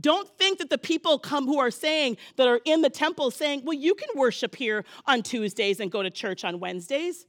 Don't 0.00 0.28
think 0.38 0.58
that 0.58 0.70
the 0.70 0.78
people 0.78 1.18
come 1.18 1.46
who 1.46 1.58
are 1.58 1.70
saying 1.70 2.16
that 2.36 2.48
are 2.48 2.60
in 2.64 2.80
the 2.80 2.90
temple 2.90 3.30
saying, 3.30 3.62
"Well, 3.64 3.76
you 3.76 3.94
can 3.94 4.08
worship 4.14 4.54
here 4.54 4.84
on 5.06 5.22
Tuesdays 5.22 5.80
and 5.80 5.90
go 5.90 6.02
to 6.02 6.10
church 6.10 6.44
on 6.44 6.58
Wednesdays." 6.60 7.26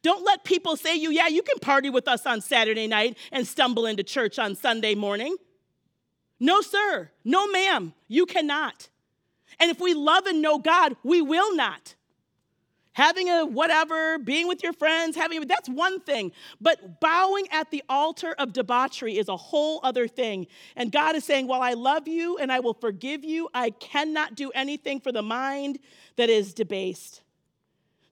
Don't 0.00 0.24
let 0.24 0.44
people 0.44 0.76
say 0.76 0.94
you, 0.94 1.10
"Yeah, 1.10 1.28
you 1.28 1.42
can 1.42 1.58
party 1.58 1.90
with 1.90 2.08
us 2.08 2.24
on 2.24 2.40
Saturday 2.40 2.86
night 2.86 3.18
and 3.30 3.46
stumble 3.46 3.84
into 3.84 4.02
church 4.02 4.38
on 4.38 4.54
Sunday 4.54 4.94
morning." 4.94 5.36
No, 6.40 6.60
sir. 6.60 7.10
No, 7.24 7.46
ma'am. 7.46 7.94
You 8.08 8.26
cannot. 8.26 8.88
And 9.60 9.70
if 9.70 9.80
we 9.80 9.94
love 9.94 10.26
and 10.26 10.42
know 10.42 10.58
God, 10.58 10.96
we 11.02 11.22
will 11.22 11.54
not. 11.54 11.94
Having 12.94 13.30
a 13.30 13.46
whatever, 13.46 14.18
being 14.18 14.48
with 14.48 14.62
your 14.62 14.74
friends, 14.74 15.16
having 15.16 15.46
that's 15.46 15.68
one 15.68 16.00
thing. 16.00 16.30
But 16.60 17.00
bowing 17.00 17.46
at 17.50 17.70
the 17.70 17.82
altar 17.88 18.34
of 18.36 18.52
debauchery 18.52 19.16
is 19.16 19.28
a 19.28 19.36
whole 19.36 19.80
other 19.82 20.06
thing. 20.06 20.46
And 20.76 20.92
God 20.92 21.16
is 21.16 21.24
saying, 21.24 21.46
While 21.46 21.62
I 21.62 21.72
love 21.72 22.06
you 22.06 22.36
and 22.36 22.52
I 22.52 22.60
will 22.60 22.74
forgive 22.74 23.24
you, 23.24 23.48
I 23.54 23.70
cannot 23.70 24.34
do 24.34 24.50
anything 24.50 25.00
for 25.00 25.10
the 25.10 25.22
mind 25.22 25.78
that 26.16 26.28
is 26.28 26.52
debased. 26.52 27.22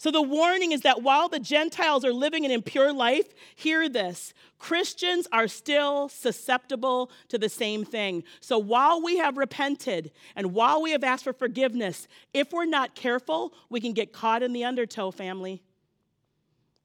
So 0.00 0.10
the 0.10 0.22
warning 0.22 0.72
is 0.72 0.80
that 0.80 1.02
while 1.02 1.28
the 1.28 1.38
Gentiles 1.38 2.06
are 2.06 2.12
living 2.14 2.46
an 2.46 2.50
impure 2.50 2.90
life, 2.90 3.34
hear 3.54 3.86
this 3.86 4.32
Christians 4.58 5.28
are 5.30 5.46
still 5.46 6.08
susceptible 6.08 7.10
to 7.28 7.36
the 7.36 7.50
same 7.50 7.84
thing. 7.84 8.24
So 8.40 8.58
while 8.58 9.02
we 9.02 9.18
have 9.18 9.36
repented 9.36 10.10
and 10.34 10.54
while 10.54 10.80
we 10.80 10.92
have 10.92 11.04
asked 11.04 11.24
for 11.24 11.34
forgiveness, 11.34 12.08
if 12.32 12.50
we're 12.50 12.64
not 12.64 12.94
careful, 12.94 13.52
we 13.68 13.78
can 13.78 13.92
get 13.92 14.10
caught 14.10 14.42
in 14.42 14.54
the 14.54 14.64
undertow, 14.64 15.10
family. 15.10 15.62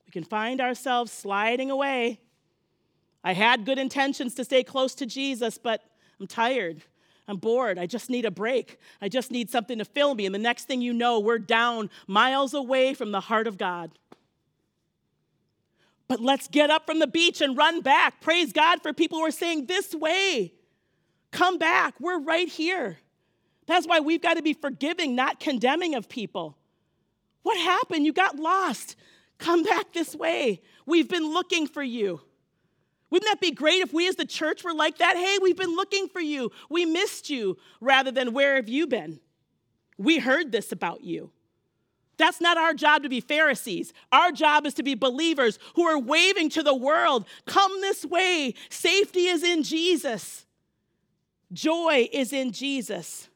We 0.06 0.12
can 0.12 0.26
find 0.26 0.60
ourselves 0.60 1.14
sliding 1.14 1.72
away. 1.72 2.20
I 3.24 3.32
had 3.32 3.64
good 3.64 3.80
intentions 3.80 4.36
to 4.36 4.44
stay 4.44 4.62
close 4.62 4.94
to 4.96 5.06
Jesus, 5.06 5.58
but 5.58 5.82
I'm 6.20 6.28
tired. 6.28 6.82
I'm 7.28 7.38
bored. 7.38 7.80
I 7.80 7.88
just 7.88 8.10
need 8.10 8.26
a 8.26 8.32
break. 8.32 8.80
I 9.02 9.10
just 9.10 9.32
need 9.32 9.50
something 9.50 9.80
to 9.80 9.86
fill 9.86 10.14
me. 10.14 10.26
And 10.26 10.36
the 10.36 10.40
next 10.40 10.66
thing 10.66 10.82
you 10.82 10.94
know, 10.94 11.20
we're 11.20 11.40
down 11.40 11.90
miles 12.08 12.54
away 12.54 12.94
from 12.94 13.12
the 13.12 13.22
heart 13.22 13.48
of 13.48 13.58
God. 13.58 13.92
But 16.08 16.20
let's 16.20 16.48
get 16.48 16.70
up 16.70 16.86
from 16.86 17.00
the 17.00 17.08
beach 17.08 17.42
and 17.42 17.58
run 17.58 17.82
back. 17.82 18.22
Praise 18.22 18.54
God 18.54 18.82
for 18.84 18.94
people 18.94 19.18
who 19.18 19.26
are 19.26 19.32
saying, 19.32 19.66
This 19.66 19.96
way. 19.96 20.54
Come 21.32 21.58
back. 21.58 21.96
We're 22.00 22.20
right 22.20 22.48
here. 22.48 23.00
That's 23.66 23.88
why 23.88 24.00
we've 24.00 24.22
got 24.22 24.36
to 24.36 24.44
be 24.44 24.54
forgiving, 24.54 25.16
not 25.16 25.40
condemning 25.40 25.96
of 25.96 26.08
people. 26.08 26.56
What 27.42 27.58
happened? 27.58 28.06
You 28.06 28.14
got 28.14 28.38
lost. 28.38 28.96
Come 29.38 29.64
back 29.64 29.92
this 29.92 30.16
way. 30.16 30.62
We've 30.86 31.10
been 31.10 31.34
looking 31.34 31.68
for 31.68 31.84
you. 31.84 32.22
Wouldn't 33.16 33.32
that 33.32 33.40
be 33.40 33.52
great 33.52 33.82
if 33.82 33.94
we 33.94 34.10
as 34.10 34.18
the 34.18 34.26
church 34.26 34.66
were 34.66 34.74
like 34.74 34.98
that? 34.98 35.16
Hey, 35.16 35.38
we've 35.42 35.56
been 35.56 35.74
looking 35.74 36.10
for 36.10 36.20
you. 36.20 36.52
We 36.70 36.84
missed 36.84 37.30
you, 37.30 37.56
rather 37.80 38.12
than 38.12 38.34
where 38.34 38.58
have 38.58 38.68
you 38.68 38.88
been? 38.88 39.22
We 39.98 40.20
heard 40.20 40.52
this 40.52 40.74
about 40.74 41.02
you. 41.02 41.32
That's 42.18 42.42
not 42.42 42.58
our 42.58 42.74
job 42.74 43.04
to 43.04 43.10
be 43.10 43.22
Pharisees. 43.22 43.94
Our 44.12 44.34
job 44.34 44.66
is 44.66 44.74
to 44.74 44.84
be 44.84 44.96
believers 44.96 45.60
who 45.76 45.84
are 45.84 45.98
waving 45.98 46.50
to 46.50 46.62
the 46.62 46.76
world 46.76 47.26
come 47.46 47.80
this 47.80 48.04
way. 48.04 48.54
Safety 48.70 49.28
is 49.28 49.44
in 49.44 49.64
Jesus, 49.64 50.46
joy 51.54 52.10
is 52.12 52.34
in 52.34 52.52
Jesus. 52.52 53.30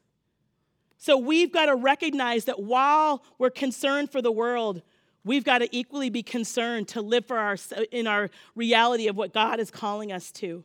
So 0.98 1.16
we've 1.16 1.50
got 1.50 1.66
to 1.66 1.74
recognize 1.74 2.44
that 2.44 2.60
while 2.62 3.24
we're 3.38 3.48
concerned 3.48 4.12
for 4.12 4.20
the 4.20 4.30
world, 4.30 4.82
we've 5.24 5.44
got 5.44 5.58
to 5.58 5.76
equally 5.76 6.10
be 6.10 6.22
concerned 6.22 6.88
to 6.88 7.02
live 7.02 7.26
for 7.26 7.38
our, 7.38 7.56
in 7.92 8.06
our 8.06 8.30
reality 8.54 9.08
of 9.08 9.16
what 9.16 9.32
God 9.32 9.60
is 9.60 9.70
calling 9.70 10.12
us 10.12 10.30
to. 10.32 10.64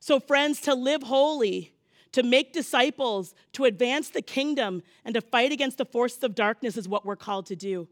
So, 0.00 0.18
friends, 0.18 0.60
to 0.62 0.74
live 0.74 1.02
holy, 1.04 1.72
to 2.12 2.22
make 2.22 2.52
disciples, 2.52 3.34
to 3.52 3.64
advance 3.64 4.10
the 4.10 4.22
kingdom, 4.22 4.82
and 5.04 5.14
to 5.14 5.20
fight 5.20 5.52
against 5.52 5.78
the 5.78 5.84
forces 5.84 6.22
of 6.22 6.34
darkness 6.34 6.76
is 6.76 6.88
what 6.88 7.06
we're 7.06 7.16
called 7.16 7.46
to 7.46 7.56
do. 7.56 7.88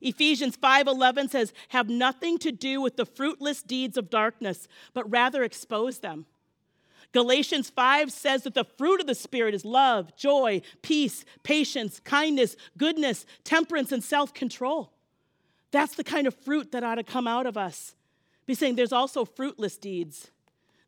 Ephesians 0.00 0.56
5:11 0.56 1.28
says, 1.28 1.52
"Have 1.68 1.88
nothing 1.88 2.36
to 2.38 2.50
do 2.50 2.80
with 2.80 2.96
the 2.96 3.06
fruitless 3.06 3.62
deeds 3.62 3.96
of 3.96 4.10
darkness, 4.10 4.66
but 4.92 5.08
rather 5.08 5.44
expose 5.44 6.00
them." 6.00 6.26
Galatians 7.12 7.68
5 7.68 8.10
says 8.10 8.42
that 8.44 8.54
the 8.54 8.64
fruit 8.64 9.00
of 9.00 9.06
the 9.06 9.14
Spirit 9.14 9.54
is 9.54 9.64
love, 9.64 10.16
joy, 10.16 10.62
peace, 10.80 11.24
patience, 11.42 12.00
kindness, 12.00 12.56
goodness, 12.78 13.26
temperance, 13.44 13.92
and 13.92 14.02
self 14.02 14.32
control. 14.32 14.92
That's 15.70 15.94
the 15.94 16.04
kind 16.04 16.26
of 16.26 16.34
fruit 16.34 16.72
that 16.72 16.84
ought 16.84 16.96
to 16.96 17.04
come 17.04 17.26
out 17.26 17.46
of 17.46 17.56
us. 17.56 17.94
Be 18.46 18.54
saying 18.54 18.76
there's 18.76 18.92
also 18.92 19.24
fruitless 19.24 19.76
deeds. 19.76 20.30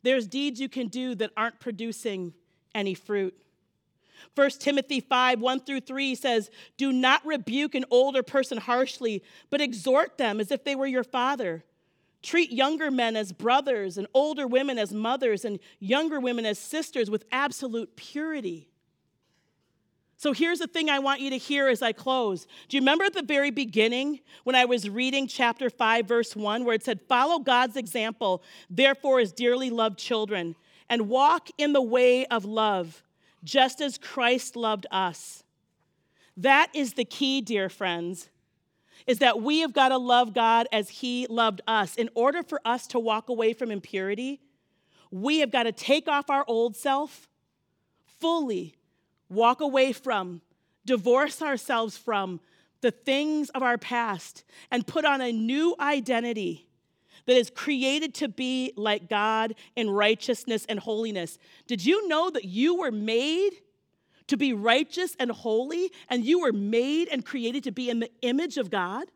There's 0.02 0.26
deeds 0.26 0.60
you 0.60 0.68
can 0.68 0.88
do 0.88 1.14
that 1.16 1.30
aren't 1.36 1.60
producing 1.60 2.34
any 2.74 2.94
fruit. 2.94 3.34
1 4.34 4.50
Timothy 4.58 5.00
5, 5.00 5.40
1 5.40 5.60
through 5.60 5.80
3 5.80 6.14
says, 6.14 6.50
Do 6.76 6.92
not 6.92 7.24
rebuke 7.24 7.74
an 7.74 7.84
older 7.90 8.22
person 8.22 8.58
harshly, 8.58 9.22
but 9.50 9.60
exhort 9.60 10.18
them 10.18 10.40
as 10.40 10.50
if 10.50 10.64
they 10.64 10.74
were 10.74 10.86
your 10.86 11.04
father. 11.04 11.64
Treat 12.24 12.50
younger 12.50 12.90
men 12.90 13.16
as 13.16 13.32
brothers, 13.32 13.98
and 13.98 14.06
older 14.14 14.46
women 14.46 14.78
as 14.78 14.94
mothers, 14.94 15.44
and 15.44 15.58
younger 15.78 16.18
women 16.18 16.46
as 16.46 16.58
sisters 16.58 17.10
with 17.10 17.26
absolute 17.30 17.96
purity. 17.96 18.70
So 20.16 20.32
here's 20.32 20.58
the 20.58 20.66
thing 20.66 20.88
I 20.88 21.00
want 21.00 21.20
you 21.20 21.28
to 21.28 21.36
hear 21.36 21.68
as 21.68 21.82
I 21.82 21.92
close. 21.92 22.46
Do 22.68 22.78
you 22.78 22.80
remember 22.80 23.04
at 23.04 23.12
the 23.12 23.22
very 23.22 23.50
beginning 23.50 24.20
when 24.44 24.56
I 24.56 24.64
was 24.64 24.88
reading 24.88 25.26
chapter 25.26 25.68
5, 25.68 26.08
verse 26.08 26.34
1, 26.34 26.64
where 26.64 26.74
it 26.74 26.82
said, 26.82 27.02
Follow 27.02 27.40
God's 27.40 27.76
example, 27.76 28.42
therefore, 28.70 29.20
as 29.20 29.30
dearly 29.30 29.68
loved 29.68 29.98
children, 29.98 30.56
and 30.88 31.10
walk 31.10 31.50
in 31.58 31.74
the 31.74 31.82
way 31.82 32.24
of 32.26 32.46
love, 32.46 33.02
just 33.44 33.82
as 33.82 33.98
Christ 33.98 34.56
loved 34.56 34.86
us? 34.90 35.44
That 36.38 36.70
is 36.72 36.94
the 36.94 37.04
key, 37.04 37.42
dear 37.42 37.68
friends 37.68 38.30
is 39.06 39.18
that 39.18 39.42
we 39.42 39.60
have 39.60 39.72
got 39.72 39.88
to 39.88 39.98
love 39.98 40.34
God 40.34 40.66
as 40.72 40.88
He 40.88 41.26
loved 41.28 41.60
us. 41.66 41.96
In 41.96 42.08
order 42.14 42.42
for 42.42 42.60
us 42.64 42.86
to 42.88 42.98
walk 42.98 43.28
away 43.28 43.52
from 43.52 43.70
impurity, 43.70 44.40
we 45.10 45.40
have 45.40 45.50
got 45.50 45.64
to 45.64 45.72
take 45.72 46.08
off 46.08 46.30
our 46.30 46.44
old 46.48 46.76
self 46.76 47.28
fully, 48.20 48.74
walk 49.28 49.60
away 49.60 49.92
from, 49.92 50.40
divorce 50.86 51.42
ourselves 51.42 51.96
from 51.96 52.40
the 52.80 52.90
things 52.90 53.50
of 53.50 53.62
our 53.62 53.78
past, 53.78 54.44
and 54.70 54.86
put 54.86 55.04
on 55.04 55.20
a 55.20 55.32
new 55.32 55.74
identity 55.78 56.68
that 57.26 57.36
is 57.36 57.50
created 57.50 58.14
to 58.14 58.28
be 58.28 58.72
like 58.76 59.08
God 59.08 59.54
in 59.76 59.88
righteousness 59.88 60.66
and 60.68 60.78
holiness. 60.78 61.38
Did 61.66 61.84
you 61.84 62.06
know 62.08 62.30
that 62.30 62.44
you 62.44 62.76
were 62.76 62.90
made 62.90 63.52
to 64.28 64.36
be 64.36 64.52
righteous 64.52 65.16
and 65.18 65.30
holy, 65.30 65.90
and 66.08 66.24
you 66.24 66.40
were 66.40 66.52
made 66.52 67.08
and 67.08 67.24
created 67.24 67.64
to 67.64 67.72
be 67.72 67.90
in 67.90 68.00
the 68.00 68.10
image 68.22 68.56
of 68.56 68.70
God? 68.70 69.10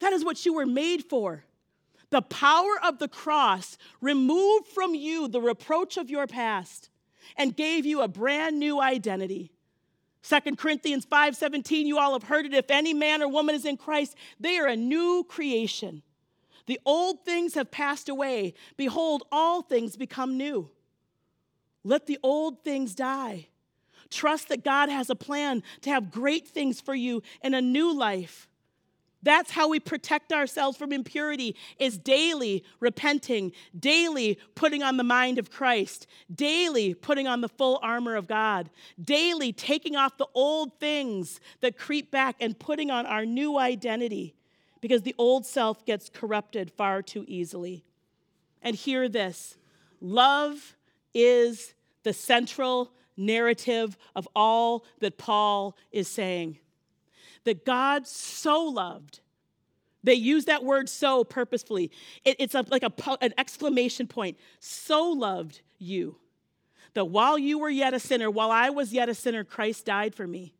That 0.00 0.12
is 0.12 0.24
what 0.24 0.44
you 0.44 0.54
were 0.54 0.66
made 0.66 1.04
for. 1.04 1.44
The 2.10 2.22
power 2.22 2.74
of 2.84 2.98
the 2.98 3.08
cross 3.08 3.76
removed 4.00 4.68
from 4.68 4.94
you 4.94 5.26
the 5.26 5.40
reproach 5.40 5.96
of 5.96 6.10
your 6.10 6.26
past 6.26 6.90
and 7.36 7.56
gave 7.56 7.86
you 7.86 8.02
a 8.02 8.08
brand 8.08 8.58
new 8.58 8.80
identity. 8.80 9.50
2 10.22 10.56
Corinthians 10.56 11.04
5:17 11.04 11.86
you 11.86 11.98
all 11.98 12.12
have 12.12 12.24
heard 12.24 12.46
it 12.46 12.54
if 12.54 12.70
any 12.70 12.94
man 12.94 13.22
or 13.22 13.28
woman 13.28 13.54
is 13.54 13.64
in 13.64 13.76
Christ 13.76 14.14
they 14.38 14.58
are 14.58 14.66
a 14.66 14.76
new 14.76 15.24
creation. 15.28 16.02
The 16.66 16.80
old 16.86 17.24
things 17.24 17.54
have 17.54 17.70
passed 17.70 18.08
away 18.08 18.54
behold 18.76 19.24
all 19.32 19.62
things 19.62 19.96
become 19.96 20.36
new. 20.36 20.70
Let 21.82 22.06
the 22.06 22.18
old 22.22 22.62
things 22.62 22.94
die 22.94 23.48
Trust 24.10 24.48
that 24.48 24.64
God 24.64 24.88
has 24.88 25.10
a 25.10 25.14
plan 25.14 25.62
to 25.82 25.90
have 25.90 26.10
great 26.10 26.48
things 26.48 26.80
for 26.80 26.94
you 26.94 27.22
in 27.42 27.54
a 27.54 27.60
new 27.60 27.92
life. 27.92 28.48
That's 29.24 29.50
how 29.50 29.70
we 29.70 29.80
protect 29.80 30.32
ourselves 30.32 30.76
from 30.76 30.92
impurity 30.92 31.56
is 31.78 31.96
daily 31.96 32.62
repenting, 32.78 33.52
daily 33.78 34.38
putting 34.54 34.82
on 34.82 34.98
the 34.98 35.02
mind 35.02 35.38
of 35.38 35.50
Christ, 35.50 36.06
daily 36.32 36.92
putting 36.92 37.26
on 37.26 37.40
the 37.40 37.48
full 37.48 37.80
armor 37.82 38.16
of 38.16 38.28
God, 38.28 38.68
daily 39.00 39.50
taking 39.50 39.96
off 39.96 40.18
the 40.18 40.28
old 40.34 40.78
things 40.78 41.40
that 41.62 41.78
creep 41.78 42.10
back 42.10 42.36
and 42.38 42.58
putting 42.58 42.90
on 42.90 43.06
our 43.06 43.24
new 43.24 43.58
identity 43.58 44.34
because 44.82 45.00
the 45.00 45.14
old 45.16 45.46
self 45.46 45.86
gets 45.86 46.10
corrupted 46.10 46.70
far 46.70 47.00
too 47.00 47.24
easily. 47.26 47.82
And 48.60 48.76
hear 48.76 49.08
this 49.08 49.56
love 50.02 50.76
is 51.14 51.72
the 52.02 52.12
central 52.12 52.90
narrative 53.16 53.96
of 54.14 54.28
all 54.34 54.84
that 55.00 55.18
Paul 55.18 55.76
is 55.92 56.08
saying. 56.08 56.58
That 57.44 57.64
God 57.64 58.06
so 58.06 58.62
loved, 58.64 59.20
they 60.02 60.14
use 60.14 60.46
that 60.46 60.64
word 60.64 60.88
so 60.88 61.24
purposefully. 61.24 61.90
It, 62.24 62.36
it's 62.38 62.54
a, 62.54 62.64
like 62.70 62.82
a, 62.82 62.92
an 63.20 63.34
exclamation 63.38 64.06
point. 64.06 64.38
So 64.60 65.10
loved 65.10 65.60
you 65.78 66.16
that 66.94 67.06
while 67.06 67.36
you 67.38 67.58
were 67.58 67.70
yet 67.70 67.92
a 67.92 68.00
sinner, 68.00 68.30
while 68.30 68.50
I 68.50 68.70
was 68.70 68.92
yet 68.92 69.08
a 69.08 69.14
sinner, 69.14 69.44
Christ 69.44 69.84
died 69.84 70.14
for 70.14 70.26
me. 70.26 70.54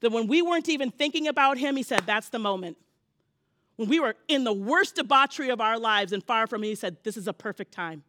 That 0.00 0.12
when 0.12 0.26
we 0.26 0.42
weren't 0.42 0.68
even 0.68 0.90
thinking 0.90 1.26
about 1.26 1.58
him, 1.58 1.76
he 1.76 1.82
said, 1.82 2.02
That's 2.06 2.28
the 2.28 2.38
moment. 2.38 2.76
When 3.76 3.88
we 3.88 4.00
were 4.00 4.16
in 4.28 4.44
the 4.44 4.52
worst 4.52 4.96
debauchery 4.96 5.50
of 5.50 5.60
our 5.60 5.78
lives 5.78 6.12
and 6.12 6.22
far 6.22 6.46
from 6.46 6.62
him, 6.62 6.70
he 6.70 6.74
said, 6.74 6.98
This 7.02 7.16
is 7.16 7.26
a 7.26 7.32
perfect 7.32 7.72
time. 7.72 8.02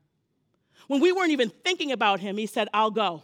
When 0.87 1.01
we 1.01 1.11
weren't 1.11 1.31
even 1.31 1.49
thinking 1.49 1.91
about 1.91 2.19
him, 2.19 2.37
he 2.37 2.45
said, 2.45 2.67
I'll 2.73 2.91
go. 2.91 3.23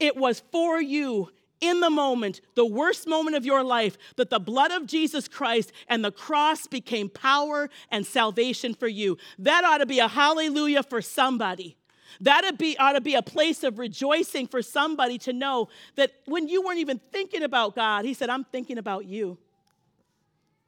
It 0.00 0.16
was 0.16 0.42
for 0.50 0.80
you 0.80 1.30
in 1.60 1.80
the 1.80 1.90
moment, 1.90 2.40
the 2.54 2.64
worst 2.64 3.06
moment 3.06 3.36
of 3.36 3.44
your 3.44 3.62
life, 3.62 3.98
that 4.16 4.30
the 4.30 4.40
blood 4.40 4.70
of 4.70 4.86
Jesus 4.86 5.28
Christ 5.28 5.72
and 5.88 6.02
the 6.02 6.10
cross 6.10 6.66
became 6.66 7.10
power 7.10 7.68
and 7.90 8.06
salvation 8.06 8.74
for 8.74 8.88
you. 8.88 9.18
That 9.38 9.62
ought 9.64 9.78
to 9.78 9.86
be 9.86 9.98
a 9.98 10.08
hallelujah 10.08 10.82
for 10.82 11.02
somebody. 11.02 11.76
That 12.22 12.44
ought 12.44 12.50
to 12.50 12.56
be, 12.56 12.78
ought 12.78 12.94
to 12.94 13.00
be 13.00 13.14
a 13.14 13.22
place 13.22 13.62
of 13.62 13.78
rejoicing 13.78 14.46
for 14.46 14.62
somebody 14.62 15.18
to 15.18 15.34
know 15.34 15.68
that 15.96 16.12
when 16.24 16.48
you 16.48 16.62
weren't 16.62 16.78
even 16.78 16.98
thinking 17.12 17.42
about 17.42 17.74
God, 17.74 18.06
He 18.06 18.14
said, 18.14 18.30
I'm 18.30 18.44
thinking 18.44 18.78
about 18.78 19.04
you. 19.04 19.36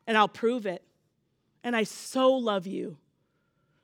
And 0.07 0.19
I'll 0.19 0.29
prove 0.29 0.67
it. 0.67 0.83
And 1.65 1.75
I 1.75 1.85
so 1.85 2.33
love 2.33 2.67
you 2.67 2.99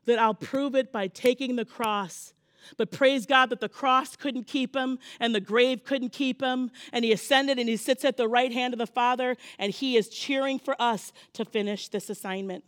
that 0.05 0.19
I'll 0.19 0.35
prove 0.35 0.75
it 0.75 0.93
by 0.93 1.07
taking 1.07 1.57
the 1.57 1.65
cross 1.65 2.35
but 2.77 2.91
praise 2.91 3.27
God 3.27 3.51
that 3.51 3.61
the 3.61 3.69
cross 3.69 4.17
couldn't 4.17 4.47
keep 4.47 4.75
him 4.75 4.99
and 5.21 5.35
the 5.35 5.41
grave 5.41 5.85
couldn't 5.85 6.13
keep 6.13 6.43
him. 6.43 6.71
And 6.93 7.05
he 7.05 7.13
ascended 7.13 7.59
and 7.59 7.69
he 7.69 7.77
sits 7.77 8.05
at 8.05 8.17
the 8.17 8.29
right 8.29 8.53
hand 8.53 8.75
of 8.75 8.79
the 8.79 8.87
Father 8.87 9.37
and 9.59 9.73
he 9.73 9.97
is 9.97 10.09
cheering 10.09 10.59
for 10.59 10.75
us 10.81 11.13
to 11.35 11.45
finish 11.45 11.89
this 11.89 12.11
assignment. 12.11 12.65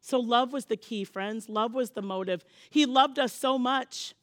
So, 0.00 0.20
love 0.20 0.52
was 0.52 0.66
the 0.66 0.76
key, 0.76 1.02
friends. 1.02 1.48
Love 1.48 1.74
was 1.74 1.90
the 1.90 2.02
motive. 2.02 2.44
He 2.70 2.86
loved 2.86 3.18
us 3.18 3.32
so 3.32 3.58
much 3.58 4.14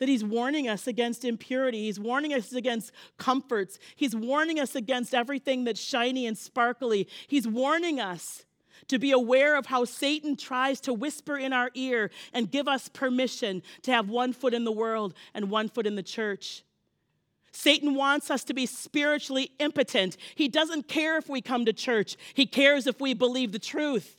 that 0.00 0.08
he's 0.08 0.24
warning 0.24 0.68
us 0.68 0.86
against 0.86 1.24
impurity. 1.24 1.84
He's 1.84 2.00
warning 2.00 2.34
us 2.34 2.52
against 2.52 2.90
comforts. 3.16 3.78
He's 3.94 4.14
warning 4.14 4.58
us 4.58 4.74
against 4.74 5.14
everything 5.14 5.64
that's 5.64 5.80
shiny 5.80 6.26
and 6.26 6.36
sparkly. 6.36 7.08
He's 7.28 7.46
warning 7.46 8.00
us 8.00 8.44
to 8.88 8.98
be 8.98 9.12
aware 9.12 9.56
of 9.56 9.66
how 9.66 9.84
Satan 9.84 10.36
tries 10.36 10.80
to 10.82 10.92
whisper 10.92 11.36
in 11.36 11.52
our 11.52 11.70
ear 11.74 12.10
and 12.32 12.50
give 12.50 12.68
us 12.68 12.88
permission 12.88 13.62
to 13.82 13.92
have 13.92 14.08
one 14.08 14.32
foot 14.32 14.54
in 14.54 14.64
the 14.64 14.72
world 14.72 15.14
and 15.34 15.50
one 15.50 15.68
foot 15.68 15.86
in 15.86 15.94
the 15.94 16.02
church. 16.02 16.62
Satan 17.52 17.94
wants 17.94 18.30
us 18.30 18.42
to 18.44 18.54
be 18.54 18.66
spiritually 18.66 19.52
impotent. 19.60 20.16
He 20.34 20.48
doesn't 20.48 20.88
care 20.88 21.16
if 21.16 21.28
we 21.28 21.40
come 21.40 21.64
to 21.66 21.72
church, 21.72 22.16
he 22.34 22.46
cares 22.46 22.86
if 22.86 23.00
we 23.00 23.14
believe 23.14 23.52
the 23.52 23.58
truth. 23.58 24.18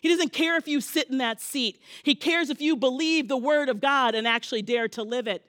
He 0.00 0.08
doesn't 0.08 0.32
care 0.32 0.56
if 0.56 0.66
you 0.66 0.80
sit 0.80 1.10
in 1.10 1.18
that 1.18 1.42
seat. 1.42 1.82
He 2.02 2.14
cares 2.14 2.48
if 2.48 2.62
you 2.62 2.74
believe 2.74 3.28
the 3.28 3.36
word 3.36 3.68
of 3.68 3.82
God 3.82 4.14
and 4.14 4.26
actually 4.26 4.62
dare 4.62 4.88
to 4.88 5.02
live 5.02 5.26
it. 5.26 5.44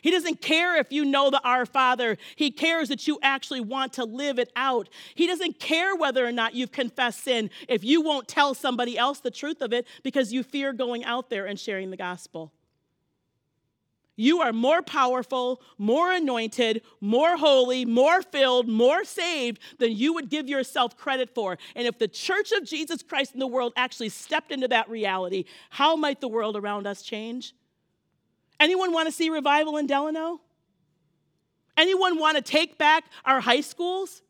He 0.00 0.10
doesn't 0.10 0.40
care 0.40 0.76
if 0.76 0.92
you 0.92 1.04
know 1.04 1.30
the 1.30 1.42
Our 1.42 1.66
Father. 1.66 2.16
He 2.36 2.50
cares 2.50 2.88
that 2.88 3.06
you 3.06 3.18
actually 3.22 3.60
want 3.60 3.92
to 3.94 4.04
live 4.04 4.38
it 4.38 4.50
out. 4.56 4.88
He 5.14 5.26
doesn't 5.26 5.60
care 5.60 5.94
whether 5.94 6.26
or 6.26 6.32
not 6.32 6.54
you've 6.54 6.72
confessed 6.72 7.24
sin 7.24 7.50
if 7.68 7.84
you 7.84 8.00
won't 8.00 8.28
tell 8.28 8.54
somebody 8.54 8.96
else 8.96 9.20
the 9.20 9.30
truth 9.30 9.60
of 9.60 9.72
it 9.72 9.86
because 10.02 10.32
you 10.32 10.42
fear 10.42 10.72
going 10.72 11.04
out 11.04 11.30
there 11.30 11.46
and 11.46 11.58
sharing 11.58 11.90
the 11.90 11.96
gospel. 11.96 12.52
You 14.16 14.40
are 14.42 14.52
more 14.52 14.82
powerful, 14.82 15.62
more 15.78 16.12
anointed, 16.12 16.82
more 17.00 17.36
holy, 17.38 17.84
more 17.84 18.20
filled, 18.20 18.68
more 18.68 19.04
saved 19.04 19.58
than 19.78 19.92
you 19.92 20.12
would 20.12 20.28
give 20.28 20.48
yourself 20.48 20.96
credit 20.96 21.34
for. 21.34 21.56
And 21.74 21.86
if 21.86 21.98
the 21.98 22.08
church 22.08 22.52
of 22.52 22.64
Jesus 22.64 23.02
Christ 23.02 23.32
in 23.32 23.40
the 23.40 23.46
world 23.46 23.72
actually 23.74 24.10
stepped 24.10 24.52
into 24.52 24.68
that 24.68 24.90
reality, 24.90 25.44
how 25.70 25.96
might 25.96 26.20
the 26.20 26.28
world 26.28 26.56
around 26.56 26.86
us 26.86 27.02
change? 27.02 27.54
Anyone 28.62 28.92
want 28.92 29.08
to 29.08 29.12
see 29.12 29.28
revival 29.28 29.76
in 29.76 29.88
Delano? 29.88 30.40
Anyone 31.76 32.16
want 32.16 32.36
to 32.36 32.42
take 32.42 32.78
back 32.78 33.04
our 33.24 33.40
high 33.40 33.60
schools? 33.60 34.22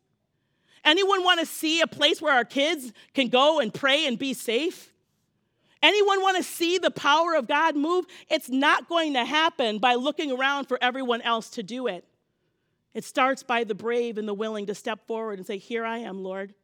Anyone 0.86 1.22
want 1.22 1.40
to 1.40 1.44
see 1.44 1.82
a 1.82 1.86
place 1.86 2.22
where 2.22 2.32
our 2.32 2.46
kids 2.46 2.94
can 3.12 3.28
go 3.28 3.60
and 3.60 3.74
pray 3.74 4.06
and 4.06 4.18
be 4.18 4.32
safe? 4.32 4.90
Anyone 5.82 6.22
want 6.22 6.38
to 6.38 6.42
see 6.42 6.78
the 6.78 6.90
power 6.90 7.34
of 7.34 7.46
God 7.46 7.76
move? 7.76 8.06
It's 8.30 8.48
not 8.48 8.88
going 8.88 9.12
to 9.12 9.24
happen 9.26 9.78
by 9.78 9.96
looking 9.96 10.32
around 10.32 10.66
for 10.66 10.78
everyone 10.80 11.20
else 11.20 11.50
to 11.50 11.62
do 11.62 11.86
it. 11.86 12.06
It 12.94 13.04
starts 13.04 13.42
by 13.42 13.64
the 13.64 13.74
brave 13.74 14.16
and 14.16 14.26
the 14.26 14.32
willing 14.32 14.64
to 14.64 14.74
step 14.74 15.06
forward 15.06 15.40
and 15.40 15.46
say, 15.46 15.58
Here 15.58 15.84
I 15.84 15.98
am, 15.98 16.22
Lord. 16.22 16.54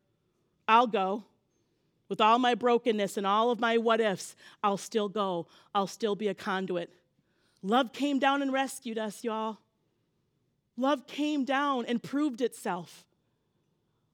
I'll 0.66 0.86
go. 0.86 1.24
With 2.08 2.22
all 2.22 2.38
my 2.38 2.54
brokenness 2.54 3.18
and 3.18 3.26
all 3.26 3.50
of 3.50 3.60
my 3.60 3.76
what 3.76 4.00
ifs, 4.00 4.36
I'll 4.64 4.78
still 4.78 5.10
go. 5.10 5.48
I'll 5.74 5.86
still 5.86 6.16
be 6.16 6.28
a 6.28 6.34
conduit. 6.34 6.94
Love 7.62 7.92
came 7.92 8.18
down 8.18 8.42
and 8.42 8.52
rescued 8.52 8.98
us, 8.98 9.24
y'all. 9.24 9.58
Love 10.76 11.06
came 11.06 11.44
down 11.44 11.84
and 11.86 12.02
proved 12.02 12.40
itself. 12.40 13.04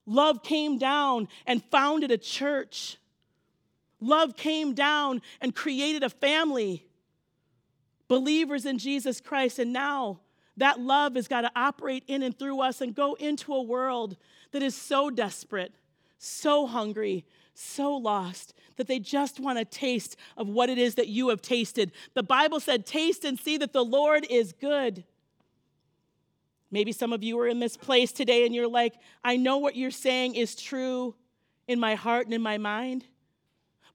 Love 0.05 0.43
came 0.43 0.77
down 0.77 1.27
and 1.45 1.63
founded 1.65 2.11
a 2.11 2.17
church. 2.17 2.97
Love 3.99 4.35
came 4.35 4.73
down 4.73 5.21
and 5.41 5.55
created 5.55 6.03
a 6.03 6.09
family, 6.09 6.85
believers 8.07 8.65
in 8.65 8.77
Jesus 8.77 9.21
Christ. 9.21 9.59
And 9.59 9.71
now 9.73 10.21
that 10.57 10.79
love 10.79 11.15
has 11.15 11.27
got 11.27 11.41
to 11.41 11.51
operate 11.55 12.03
in 12.07 12.23
and 12.23 12.37
through 12.37 12.61
us 12.61 12.81
and 12.81 12.95
go 12.95 13.13
into 13.15 13.53
a 13.53 13.61
world 13.61 14.17
that 14.51 14.63
is 14.63 14.75
so 14.75 15.09
desperate, 15.09 15.73
so 16.17 16.65
hungry, 16.65 17.25
so 17.53 17.95
lost 17.95 18.53
that 18.77 18.87
they 18.87 18.99
just 18.99 19.39
want 19.39 19.59
a 19.59 19.65
taste 19.65 20.15
of 20.37 20.47
what 20.47 20.69
it 20.69 20.77
is 20.77 20.95
that 20.95 21.07
you 21.07 21.29
have 21.29 21.41
tasted. 21.41 21.91
The 22.13 22.23
Bible 22.23 22.59
said, 22.59 22.85
Taste 22.85 23.23
and 23.23 23.39
see 23.39 23.57
that 23.57 23.73
the 23.73 23.85
Lord 23.85 24.25
is 24.29 24.51
good. 24.51 25.03
Maybe 26.71 26.91
some 26.91 27.13
of 27.13 27.23
you 27.23 27.39
are 27.39 27.47
in 27.47 27.59
this 27.59 27.77
place 27.77 28.11
today 28.11 28.45
and 28.45 28.53
you're 28.53 28.67
like, 28.67 28.95
I 29.23 29.37
know 29.37 29.57
what 29.57 29.75
you're 29.75 29.91
saying 29.91 30.35
is 30.35 30.55
true 30.55 31.15
in 31.67 31.79
my 31.79 31.95
heart 31.95 32.25
and 32.25 32.33
in 32.33 32.41
my 32.41 32.57
mind 32.57 33.05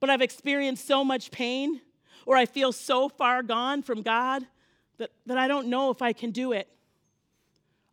but 0.01 0.09
I've 0.09 0.21
experienced 0.21 0.85
so 0.85 1.05
much 1.05 1.31
pain 1.31 1.79
or 2.25 2.35
I 2.35 2.45
feel 2.45 2.73
so 2.73 3.07
far 3.07 3.41
gone 3.43 3.83
from 3.83 4.01
God 4.01 4.45
that, 4.97 5.11
that 5.27 5.37
I 5.37 5.47
don't 5.47 5.67
know 5.67 5.91
if 5.91 6.01
I 6.01 6.11
can 6.11 6.31
do 6.31 6.51
it. 6.51 6.67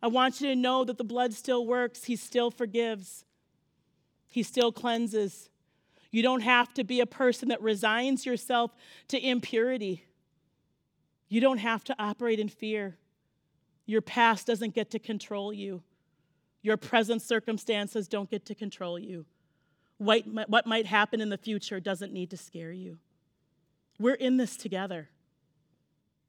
I 0.01 0.07
want 0.07 0.41
you 0.41 0.47
to 0.47 0.55
know 0.55 0.83
that 0.83 0.97
the 0.97 1.03
blood 1.03 1.33
still 1.33 1.65
works, 1.65 2.05
He 2.05 2.15
still 2.15 2.51
forgives, 2.51 3.23
He 4.27 4.43
still 4.43 4.71
cleanses. 4.71 5.49
You 6.11 6.23
don't 6.23 6.41
have 6.41 6.73
to 6.75 6.83
be 6.83 6.99
a 6.99 7.05
person 7.05 7.49
that 7.49 7.61
resigns 7.61 8.25
yourself 8.25 8.71
to 9.09 9.19
impurity. 9.19 10.05
You 11.27 11.41
don't 11.41 11.59
have 11.59 11.83
to 11.85 11.95
operate 11.99 12.39
in 12.39 12.49
fear. 12.49 12.97
Your 13.85 14.01
past 14.01 14.47
doesn't 14.47 14.73
get 14.73 14.91
to 14.91 14.99
control 14.99 15.53
you. 15.53 15.83
Your 16.61 16.77
present 16.77 17.21
circumstances 17.21 18.07
don't 18.07 18.29
get 18.29 18.45
to 18.45 18.55
control 18.55 18.97
you 18.97 19.25
what, 19.99 20.65
might 20.65 20.85
happen 20.85 21.21
in 21.21 21.29
the 21.29 21.37
future 21.37 21.79
doesn't 21.79 22.11
need 22.11 22.31
to 22.31 22.37
scare 22.37 22.71
you. 22.71 22.97
We're 23.99 24.15
in 24.15 24.37
this 24.37 24.55
together. 24.55 25.09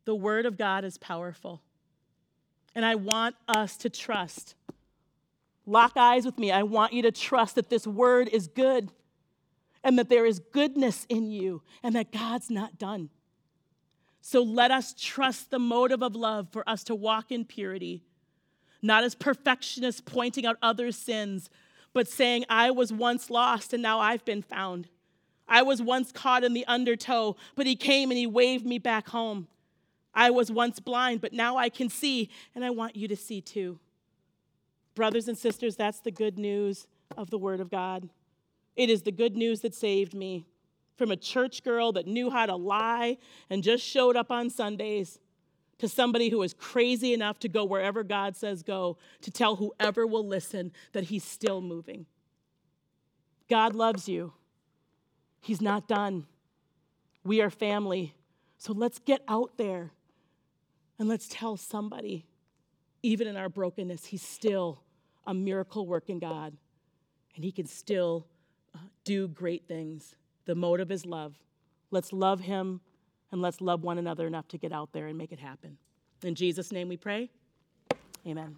The 0.05 0.15
Word 0.15 0.45
of 0.45 0.59
God 0.59 0.85
is 0.85 0.99
powerful. 0.99 1.63
And 2.75 2.85
I 2.85 2.97
want 2.97 3.37
us 3.49 3.77
to 3.79 3.91
trust. 3.91 4.55
Lock 5.67 5.93
eyes 5.97 6.25
with 6.25 6.37
me. 6.37 6.51
I 6.51 6.65
want 6.65 6.93
you 6.93 7.03
to 7.03 7.13
trust 7.13 7.55
that 7.55 7.71
this 7.71 7.87
Word 7.87 8.29
is 8.29 8.49
good 8.49 8.91
and 9.83 9.99
that 9.99 10.09
there 10.09 10.27
is 10.27 10.39
goodness 10.39 11.07
in 11.09 11.31
you 11.31 11.63
and 11.83 11.95
that 11.95 12.13
God's 12.13 12.51
not 12.51 12.79
done. 12.79 13.11
So 14.21 14.43
let 14.43 14.71
us 14.71 14.95
trust 14.99 15.51
the 15.51 15.59
motive 15.59 16.03
of 16.03 16.15
love 16.15 16.49
for 16.53 16.69
us 16.69 16.85
to 16.85 16.95
walk 16.95 17.33
in 17.33 17.45
purity, 17.45 18.05
not 18.83 19.05
as 19.05 19.15
perfectionists 19.15 20.03
pointing 20.03 20.45
out 20.45 20.57
others' 20.63 20.97
sins, 20.97 21.49
but 21.93 22.07
saying, 22.07 22.45
I 22.49 22.71
was 22.71 22.93
once 22.93 23.31
lost 23.31 23.73
and 23.73 23.83
now 23.83 23.99
I've 23.99 24.25
been 24.25 24.43
found. 24.43 24.89
I 25.49 25.63
was 25.63 25.83
once 25.83 26.13
caught 26.13 26.45
in 26.45 26.53
the 26.53 26.67
undertow, 26.67 27.37
but 27.57 27.67
he 27.67 27.75
came 27.75 28.11
and 28.11 28.19
he 28.19 28.27
waved 28.27 28.65
me 28.65 28.79
back 28.79 29.09
home. 29.09 29.49
I 30.15 30.31
was 30.31 30.51
once 30.51 30.79
blind, 30.81 31.21
but 31.21 31.33
now 31.33 31.57
I 31.57 31.69
can 31.69 31.89
see, 31.89 32.31
and 32.55 32.65
I 32.65 32.71
want 32.71 32.97
you 32.97 33.09
to 33.09 33.17
see 33.17 33.41
too. 33.41 33.79
Brothers 34.95 35.29
and 35.29 35.39
sisters, 35.39 35.77
that's 35.77 36.01
the 36.01 36.11
good 36.11 36.39
news 36.39 36.87
of 37.17 37.31
the 37.31 37.39
Word 37.39 37.61
of 37.61 37.71
God. 37.71 38.09
It 38.77 38.91
is 38.91 39.03
the 39.03 39.13
good 39.13 39.37
news 39.37 39.61
that 39.61 39.75
saved 39.75 40.15
me 40.15 40.47
from 40.97 41.11
a 41.11 41.17
church 41.17 41.63
girl 41.65 41.93
that 41.93 42.07
knew 42.07 42.31
how 42.31 42.47
to 42.47 42.57
lie 42.57 43.17
and 43.49 43.63
just 43.63 43.85
showed 43.85 44.17
up 44.17 44.31
on 44.31 44.51
Sundays 44.51 45.19
to 45.79 45.89
somebody 45.89 46.29
who 46.29 46.43
is 46.43 46.53
crazy 46.53 47.15
enough 47.15 47.39
to 47.39 47.49
go 47.49 47.65
wherever 47.65 48.05
God 48.05 48.37
says 48.37 48.63
go, 48.63 48.99
to 49.23 49.31
tell 49.31 49.57
whoever 49.57 50.07
will 50.07 50.27
listen 50.27 50.73
that 50.93 51.05
He's 51.05 51.25
still 51.25 51.63
moving. 51.63 52.05
God 53.49 53.75
loves 53.75 54.09
you, 54.09 54.35
He's 55.41 55.63
not 55.63 55.89
done. 55.89 56.27
We 57.25 57.41
are 57.41 57.51
family. 57.51 58.15
So 58.59 58.75
let's 58.75 58.99
get 58.99 59.23
out 59.27 59.57
there 59.57 59.93
and 60.99 61.09
let's 61.09 61.29
tell 61.29 61.57
somebody, 61.57 62.27
even 63.03 63.27
in 63.27 63.39
our 63.39 63.49
brokenness, 63.49 64.05
He's 64.05 64.23
still 64.23 64.83
a 65.27 65.33
miracle 65.33 65.87
working 65.87 66.19
God 66.19 66.55
and 67.35 67.43
He 67.43 67.53
can 67.53 67.67
still 67.67 68.27
do 69.05 69.29
great 69.29 69.67
things. 69.67 70.17
The 70.45 70.55
motive 70.55 70.91
is 70.91 71.07
love. 71.07 71.37
Let's 71.91 72.13
love 72.13 72.41
Him 72.41 72.81
and 73.33 73.41
let's 73.41 73.61
love 73.61 73.83
one 73.83 73.99
another 73.99 74.27
enough 74.27 74.49
to 74.49 74.59
get 74.59 74.73
out 74.73 74.93
there 74.93 75.07
and 75.07 75.17
make 75.17 75.33
it 75.33 75.41
happen. 75.41 75.79
In 76.23 76.35
Jesus' 76.35 76.73
name 76.73 76.89
we 76.89 76.97
pray. 76.97 77.31
Amen. 78.27 78.57